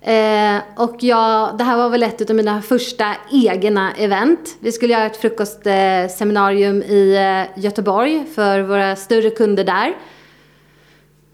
Eh, 0.00 0.56
och 0.76 0.96
jag, 1.00 1.58
det 1.58 1.64
här 1.64 1.76
var 1.76 1.88
väl 1.88 2.02
ett 2.02 2.30
av 2.30 2.36
mina 2.36 2.62
första 2.62 3.14
egna 3.32 3.92
event. 3.92 4.56
Vi 4.60 4.72
skulle 4.72 4.92
göra 4.92 5.06
ett 5.06 5.16
frukostseminarium 5.16 6.82
i 6.82 7.16
eh, 7.16 7.62
Göteborg 7.62 8.24
för 8.34 8.60
våra 8.60 8.96
större 8.96 9.30
kunder 9.30 9.64
där. 9.64 9.94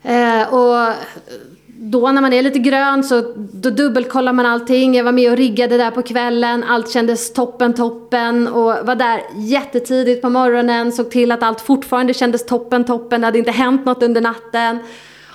Eh, 0.03 0.55
och 0.55 0.95
då 1.91 2.13
när 2.13 2.23
man 2.23 2.33
är 2.33 2.43
lite 2.43 2.59
grön 2.59 3.05
så 3.05 3.33
då 3.37 3.71
dubbelkollar 3.71 4.33
man 4.33 4.47
allting. 4.47 4.95
Jag 4.95 5.05
var 5.05 5.13
med 5.13 5.31
och 5.31 5.37
riggade 5.37 5.77
där 5.77 5.91
på 5.91 6.03
kvällen. 6.03 6.65
Allt 6.65 6.91
kändes 6.91 7.33
toppen, 7.33 7.75
toppen. 7.75 8.49
Och 8.49 8.87
var 8.87 8.95
där 8.95 9.23
jättetidigt 9.37 10.23
på 10.23 10.31
morgonen. 10.31 10.93
Såg 10.93 11.11
till 11.11 11.33
att 11.33 11.43
allt 11.43 11.61
fortfarande 11.61 12.15
kändes 12.15 12.47
toppen, 12.47 12.85
toppen. 12.85 13.21
Det 13.21 13.27
hade 13.27 13.39
inte 13.39 13.51
hänt 13.51 13.85
något 13.85 14.03
under 14.03 14.21
natten. 14.21 14.79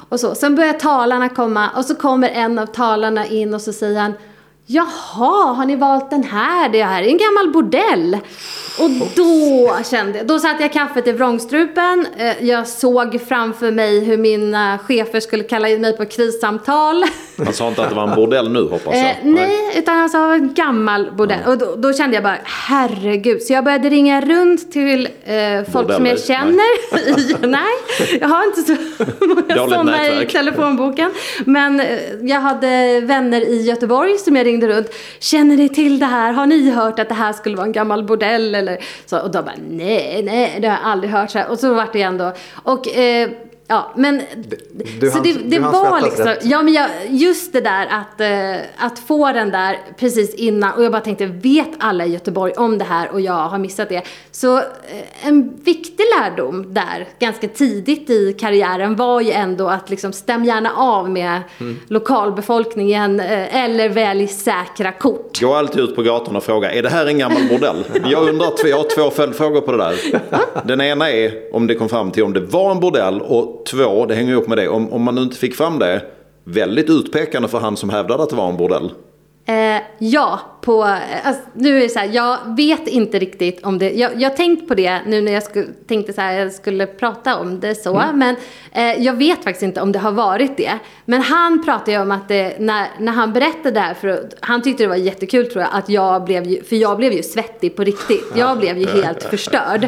Och 0.10 0.20
så. 0.20 0.36
Sen 0.36 0.56
börjar 0.56 0.74
talarna 0.74 1.30
komma 1.30 1.70
och 1.78 1.86
så 1.86 1.96
kommer 1.96 2.30
en 2.30 2.60
av 2.60 2.66
talarna 2.66 3.26
in 3.26 3.54
och 3.54 3.62
så 3.62 3.74
säger 3.74 4.00
han 4.00 4.14
Jaha, 4.74 5.54
har 5.54 5.66
ni 5.66 5.76
valt 5.76 6.10
den 6.10 6.24
här? 6.24 6.70
Det 6.70 6.84
här 6.84 7.04
är 7.04 7.08
en 7.08 7.18
gammal 7.18 7.52
bordell. 7.52 8.18
Och 8.80 8.90
då 9.16 9.78
kände 9.92 10.18
jag, 10.18 10.28
då 10.28 10.40
satte 10.40 10.64
jag 10.64 10.74
kaffet 10.74 11.08
i 11.08 11.12
vrångstrupen. 11.12 12.08
Eh, 12.18 12.46
Jag 12.46 12.68
såg 12.68 13.20
framför 13.28 13.72
mig 13.72 14.00
hur 14.06 14.18
mina 14.18 14.80
chefer 14.88 15.20
skulle 15.20 15.44
kalla 15.44 15.70
in 15.70 15.82
mig 15.82 15.98
på 15.98 16.06
krissamtal. 16.06 17.04
Han 17.46 17.54
sa 17.54 17.68
inte 17.68 17.82
att 17.84 17.90
det 17.90 17.96
var 17.96 18.08
en 18.08 18.16
bordell 18.16 18.52
nu 18.52 18.62
hoppas 18.62 18.96
jag. 18.96 19.06
Eh, 19.10 19.16
nej, 19.24 19.74
utan 19.78 19.98
han 19.98 20.10
sa 20.10 20.34
en 20.34 20.54
gammal 20.54 21.12
bordell. 21.18 21.40
Och 21.48 21.58
då, 21.58 21.76
då 21.76 21.94
kände 21.94 22.16
jag 22.16 22.24
bara, 22.24 22.38
herregud. 22.44 23.42
Så 23.42 23.54
jag 23.54 23.64
började 23.64 23.90
ringa 23.90 24.22
runt 24.22 24.72
till 24.72 25.06
eh, 25.26 25.34
folk 25.72 25.94
som 25.94 26.06
jag 26.06 26.18
Bordeller? 26.18 26.18
känner. 26.18 27.48
nej, 27.48 27.64
jag 28.22 28.28
har 28.28 28.46
inte 28.46 28.62
så 28.62 28.76
många 29.26 29.70
sådana 29.70 30.08
i 30.22 30.26
telefonboken. 30.26 31.12
Men 31.46 31.80
eh, 31.80 31.88
jag 32.22 32.40
hade 32.42 33.02
vänner 33.02 33.42
i 33.42 33.62
Göteborg 33.62 34.18
som 34.18 34.36
jag 34.36 34.46
ringde 34.46 34.61
runt. 34.68 34.88
Känner 35.20 35.58
ni 35.58 35.70
till 35.70 36.00
det 36.00 36.06
här? 36.06 36.34
Har 36.34 36.46
ni 36.46 36.72
hört 36.72 37.00
att 37.00 37.10
det 37.10 37.16
här 37.16 37.34
skulle 37.34 37.56
vara 37.56 37.66
en 37.66 37.72
gammal 37.72 38.04
bordell? 38.04 38.56
Eller 38.56 38.84
så, 39.06 39.20
och 39.20 39.32
de 39.32 39.46
bara, 39.46 39.56
nej, 39.70 40.24
nej, 40.24 40.58
det 40.62 40.68
har 40.68 40.78
jag 40.78 40.86
aldrig 40.86 41.12
hört. 41.14 41.32
Så 41.32 41.38
här. 41.38 41.50
Och 41.50 41.60
så 41.60 41.74
vart 41.74 41.94
det 41.94 42.02
ändå. 42.02 42.34
Och 42.64 42.88
eh, 42.88 43.30
Ja, 43.72 43.92
men 43.96 44.22
du 45.00 45.12
så 45.12 45.18
hann- 45.18 45.24
det, 45.24 45.34
det 45.50 45.60
var 45.60 46.02
liksom, 46.02 46.26
rätt. 46.26 46.46
ja 46.46 46.62
men 46.64 46.74
jag, 46.74 46.90
just 47.10 47.54
det 47.54 47.62
där 47.62 47.86
att, 47.92 48.22
eh, 48.22 48.86
att 48.86 49.00
få 49.00 49.32
den 49.32 49.50
där 49.52 49.78
precis 50.00 50.36
innan 50.36 50.74
och 50.74 50.84
jag 50.84 50.92
bara 50.92 51.02
tänkte, 51.02 51.26
vet 51.26 51.70
alla 51.80 52.06
i 52.06 52.12
Göteborg 52.14 52.54
om 52.58 52.78
det 52.78 52.84
här 52.86 53.12
och 53.12 53.22
jag 53.22 53.34
har 53.34 53.58
missat 53.58 53.90
det? 53.90 54.02
Så 54.32 54.58
eh, 54.58 54.64
en 55.28 55.54
viktig 55.64 56.06
lärdom 56.20 56.74
där, 56.74 57.08
ganska 57.20 57.48
tidigt 57.48 58.10
i 58.10 58.34
karriären 58.40 58.96
var 58.96 59.22
ju 59.22 59.32
ändå 59.32 59.68
att 59.68 59.90
liksom 59.90 60.14
stäm 60.14 60.46
gärna 60.46 60.72
av 60.76 61.10
med 61.10 61.42
Mm. 61.60 61.80
lokalbefolkningen 61.88 63.20
eh, 63.20 63.56
eller 63.66 63.90
välj 63.90 64.28
säkra 64.28 64.92
kort. 64.92 65.42
Gå 65.42 65.54
alltid 65.54 65.84
ut 65.84 65.96
på 65.96 66.02
gatan 66.02 66.36
och 66.36 66.44
fråga, 66.44 66.72
är 66.74 66.84
det 66.84 66.90
här 66.90 67.06
en 67.06 67.18
gammal 67.18 67.42
bordell? 67.50 67.84
Jag 68.06 68.30
undrar, 68.30 68.48
jag 68.66 68.78
har 68.78 68.96
två 68.96 69.10
följdfrågor 69.12 69.62
på 69.62 69.72
det 69.72 69.78
där. 69.78 69.96
Den 70.68 70.82
ena 70.82 71.12
är 71.12 71.32
om 71.56 71.68
det 71.68 71.76
kom 71.76 71.90
fram 71.90 72.12
till 72.12 72.24
om 72.24 72.34
det 72.34 72.40
var 72.40 72.72
en 72.72 72.80
bordell 72.80 73.22
och 73.22 73.61
två, 73.66 74.06
det 74.06 74.16
hänger 74.16 74.32
ihop 74.32 74.48
med 74.48 74.58
det, 74.58 74.68
om, 74.68 74.94
om 74.94 75.02
man 75.02 75.16
nu 75.16 75.22
inte 75.22 75.38
fick 75.38 75.56
fram 75.56 75.80
det, 75.80 76.02
väldigt 76.44 76.90
utpekande 76.90 77.48
för 77.48 77.60
han 77.60 77.78
som 77.78 77.90
hävdade 77.90 78.24
att 78.24 78.30
det 78.30 78.36
var 78.36 78.50
en 78.50 78.58
bordell. 78.58 78.92
Eh, 79.46 79.82
ja, 80.00 80.40
på, 80.62 80.84
alltså, 81.24 81.42
nu 81.54 81.78
är 81.78 81.82
det 81.82 81.90
så 81.90 82.00
här, 82.00 82.10
jag 82.12 82.38
vet 82.58 82.88
inte 82.88 83.20
riktigt 83.20 83.64
om 83.64 83.78
det, 83.78 83.92
jag, 83.92 84.22
jag 84.22 84.38
tänkt 84.38 84.68
på 84.68 84.76
det 84.76 85.02
nu 85.06 85.22
när 85.22 85.32
jag 85.32 85.44
skulle, 85.44 85.68
tänkte 85.88 86.14
så 86.14 86.22
här, 86.22 86.34
jag 86.34 86.54
skulle 86.54 86.88
prata 86.88 87.38
om 87.38 87.60
det 87.60 87.76
så, 87.76 87.98
mm. 87.98 88.20
men 88.20 88.36
eh, 88.72 89.04
jag 89.04 89.14
vet 89.14 89.44
faktiskt 89.44 89.64
inte 89.64 89.82
om 89.82 89.92
det 89.92 90.00
har 90.00 90.12
varit 90.12 90.58
det. 90.58 90.72
Men 91.06 91.22
han 91.22 91.66
pratade 91.66 91.92
ju 91.92 92.02
om 92.02 92.12
att 92.12 92.28
det, 92.28 92.60
när, 92.60 92.88
när 93.00 93.12
han 93.12 93.34
berättade 93.34 93.72
det 93.72 93.80
här, 93.80 93.94
för 93.94 94.30
han 94.40 94.62
tyckte 94.62 94.84
det 94.84 94.88
var 94.88 94.96
jättekul 94.96 95.46
tror 95.52 95.62
jag, 95.62 95.70
att 95.74 95.90
jag 95.90 96.24
blev 96.24 96.46
ju, 96.46 96.64
för 96.64 96.76
jag 96.76 96.98
blev 96.98 97.14
ju 97.14 97.24
svettig 97.24 97.76
på 97.76 97.84
riktigt. 97.84 98.32
Jag 98.36 98.58
blev 98.58 98.78
ju 98.78 98.88
helt 98.88 99.24
förstörd. 99.24 99.88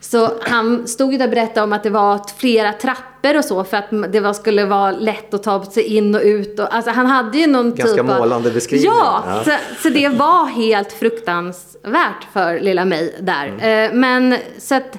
Så 0.00 0.30
han 0.42 0.86
stod 0.86 1.12
ju 1.12 1.18
där 1.18 1.24
och 1.24 1.30
berättade 1.30 1.64
om 1.64 1.72
att 1.72 1.82
det 1.82 1.90
var 1.90 2.20
flera 2.38 2.72
trappor 2.72 3.38
och 3.38 3.44
så 3.44 3.64
för 3.64 3.76
att 3.76 4.12
det 4.12 4.20
var, 4.20 4.32
skulle 4.32 4.64
vara 4.64 4.90
lätt 4.90 5.34
att 5.34 5.42
ta 5.42 5.64
sig 5.64 5.82
in 5.82 6.14
och 6.14 6.20
ut. 6.24 6.58
Och, 6.58 6.74
alltså 6.74 6.90
han 6.90 7.06
hade 7.06 7.38
ju 7.38 7.46
någon 7.46 7.74
Ganska 7.74 8.02
typ 8.02 8.10
av... 8.10 8.18
målande 8.18 8.50
beskrivning. 8.50 8.90
Ja, 8.90 9.24
ja. 9.26 9.44
Så, 9.44 9.82
så, 9.82 9.88
det 9.88 10.08
var 10.14 10.46
helt 10.46 10.92
fruktansvärt 10.92 12.26
för 12.32 12.60
lilla 12.60 12.84
mig 12.84 13.14
där. 13.20 13.46
Mm. 13.46 13.90
Eh, 13.90 13.94
men 13.94 14.36
så 14.58 14.74
att 14.74 14.98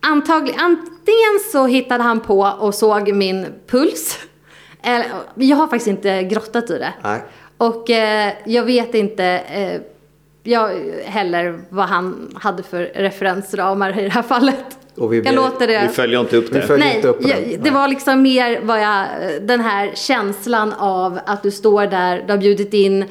antagligen, 0.00 0.60
antingen 0.60 1.40
så 1.52 1.66
hittade 1.66 2.02
han 2.02 2.20
på 2.20 2.40
och 2.40 2.74
såg 2.74 3.12
min 3.12 3.46
puls. 3.66 4.18
Eller, 4.82 5.06
jag 5.34 5.56
har 5.56 5.66
faktiskt 5.66 5.88
inte 5.88 6.22
grottat 6.22 6.70
i 6.70 6.78
det. 6.78 6.92
Nej. 7.02 7.20
Och 7.56 7.90
eh, 7.90 8.32
jag 8.44 8.64
vet 8.64 8.94
inte 8.94 9.24
eh, 9.24 9.80
jag, 10.42 10.70
heller 11.04 11.60
vad 11.68 11.86
han 11.86 12.34
hade 12.34 12.62
för 12.62 12.82
referensramar 12.94 13.98
i 13.98 14.02
det 14.02 14.10
här 14.10 14.22
fallet. 14.22 14.78
Och 14.96 15.12
vi, 15.12 15.20
jag 15.20 15.34
låter 15.34 15.66
det... 15.66 15.82
vi 15.88 15.94
följer 15.94 16.20
inte 16.20 16.36
upp 16.36 16.52
det. 16.52 16.76
Nej, 16.76 17.02
upp 17.02 17.16
jag, 17.20 17.60
det 17.62 17.70
var 17.70 17.88
liksom 17.88 18.22
mer 18.22 18.60
vad 18.62 18.82
jag, 18.82 19.06
den 19.40 19.60
här 19.60 19.92
känslan 19.94 20.72
av 20.72 21.18
att 21.26 21.42
du 21.42 21.50
står 21.50 21.86
där, 21.86 22.24
du 22.26 22.32
har 22.32 22.38
bjudit 22.38 22.74
in 22.74 23.04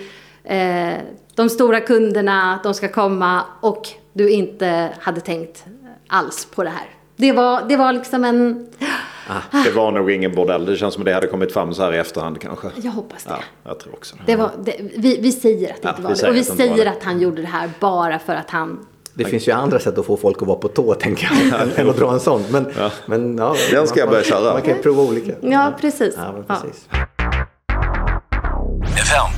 eh, 0.49 0.97
de 1.35 1.49
stora 1.49 1.79
kunderna, 1.79 2.59
de 2.63 2.73
ska 2.73 2.87
komma 2.87 3.43
och 3.61 3.87
du 4.13 4.29
inte 4.29 4.89
hade 4.99 5.21
tänkt 5.21 5.65
alls 6.07 6.47
på 6.55 6.63
det 6.63 6.69
här. 6.69 6.87
Det 7.15 7.31
var, 7.31 7.61
det 7.69 7.77
var 7.77 7.93
liksom 7.93 8.23
en... 8.23 8.67
Ah, 9.27 9.63
det 9.63 9.71
var 9.71 9.91
nog 9.91 10.11
ingen 10.11 10.35
bordell. 10.35 10.65
Det 10.65 10.75
känns 10.75 10.93
som 10.93 11.01
att 11.01 11.05
det 11.05 11.13
hade 11.13 11.27
kommit 11.27 11.53
fram 11.53 11.73
så 11.73 11.83
här 11.83 11.93
i 11.93 11.97
efterhand 11.97 12.41
kanske. 12.41 12.67
Jag 12.75 12.91
hoppas 12.91 13.23
det. 13.23 13.29
Ja, 13.29 13.39
jag 13.63 13.79
tror 13.79 13.93
också 13.93 14.15
det. 14.25 14.35
var, 14.35 14.51
det, 14.63 14.75
vi, 14.97 15.19
vi 15.21 15.31
säger 15.31 15.73
att 15.73 15.81
det 15.81 15.87
ja, 15.87 15.89
inte 15.89 16.01
var 16.01 16.15
det. 16.15 16.29
Och 16.29 16.35
vi 16.35 16.43
säger 16.43 16.85
att 16.85 17.03
han 17.03 17.21
gjorde 17.21 17.41
det 17.41 17.47
här 17.47 17.69
bara 17.79 18.19
för 18.19 18.35
att 18.35 18.49
han 18.49 18.85
det 19.13 19.25
finns 19.25 19.47
ju 19.47 19.51
andra 19.51 19.79
sätt 19.79 19.97
att 19.97 20.05
få 20.05 20.17
folk 20.17 20.41
att 20.41 20.47
vara 20.47 20.57
på 20.57 20.67
tå, 20.67 20.93
tänker 20.93 21.31
jag, 21.51 21.69
än 21.75 21.89
att 21.89 21.97
dra 21.97 22.13
en 22.13 22.19
sån. 22.19 22.43
Men, 22.51 22.67
ja. 22.77 22.91
men, 23.05 23.37
ja, 23.37 23.55
Den 23.71 23.87
ska 23.87 23.99
jag 23.99 24.09
börja 24.09 24.23
köra. 24.23 24.53
Man 24.53 24.61
kan 24.61 24.75
ju 24.75 24.81
prova 24.81 25.03
olika. 25.03 25.33
Ja, 25.41 25.73
precis. 25.81 26.15
Ja, 26.17 26.43
precis. 26.47 26.87
Ja. 29.11 29.29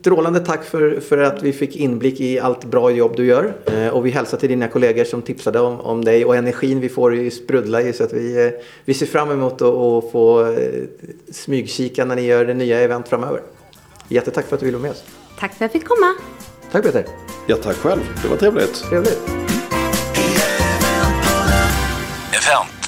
Strålande 0.00 0.40
tack 0.40 0.64
för, 0.64 1.00
för 1.00 1.18
att 1.18 1.42
vi 1.42 1.52
fick 1.52 1.76
inblick 1.76 2.20
i 2.20 2.40
allt 2.40 2.64
bra 2.64 2.90
jobb 2.90 3.16
du 3.16 3.26
gör. 3.26 3.54
Eh, 3.66 3.88
och 3.88 4.06
vi 4.06 4.10
hälsar 4.10 4.38
till 4.38 4.48
dina 4.48 4.68
kollegor 4.68 5.04
som 5.04 5.22
tipsade 5.22 5.60
om, 5.60 5.80
om 5.80 6.04
dig 6.04 6.24
och 6.24 6.36
energin 6.36 6.80
vi 6.80 6.88
får 6.88 7.30
sprudla 7.30 7.82
i. 7.82 7.92
Så 7.92 8.04
att 8.04 8.12
vi, 8.12 8.46
eh, 8.46 8.52
vi 8.84 8.94
ser 8.94 9.06
fram 9.06 9.30
emot 9.30 9.52
att 9.52 10.12
få 10.12 10.46
eh, 10.46 10.82
smygkika 11.32 12.04
när 12.04 12.16
ni 12.16 12.22
gör 12.22 12.44
det 12.44 12.54
nya 12.54 12.80
event 12.80 13.08
framöver. 13.08 13.40
Jättetack 14.08 14.46
för 14.46 14.54
att 14.54 14.60
du 14.60 14.66
ville 14.66 14.78
vara 14.78 14.82
med 14.82 14.90
oss. 14.90 15.04
Tack 15.38 15.54
för 15.54 15.64
att 15.64 15.74
jag 15.74 15.82
fick 15.82 15.88
komma. 15.88 16.14
Tack 16.72 16.82
Peter. 16.82 17.04
Ja, 17.46 17.56
tack 17.56 17.76
själv. 17.76 18.00
Det 18.22 18.28
var 18.28 18.36
trevligt. 18.36 18.74
Trevligt. 18.74 19.20
FM 22.32 22.79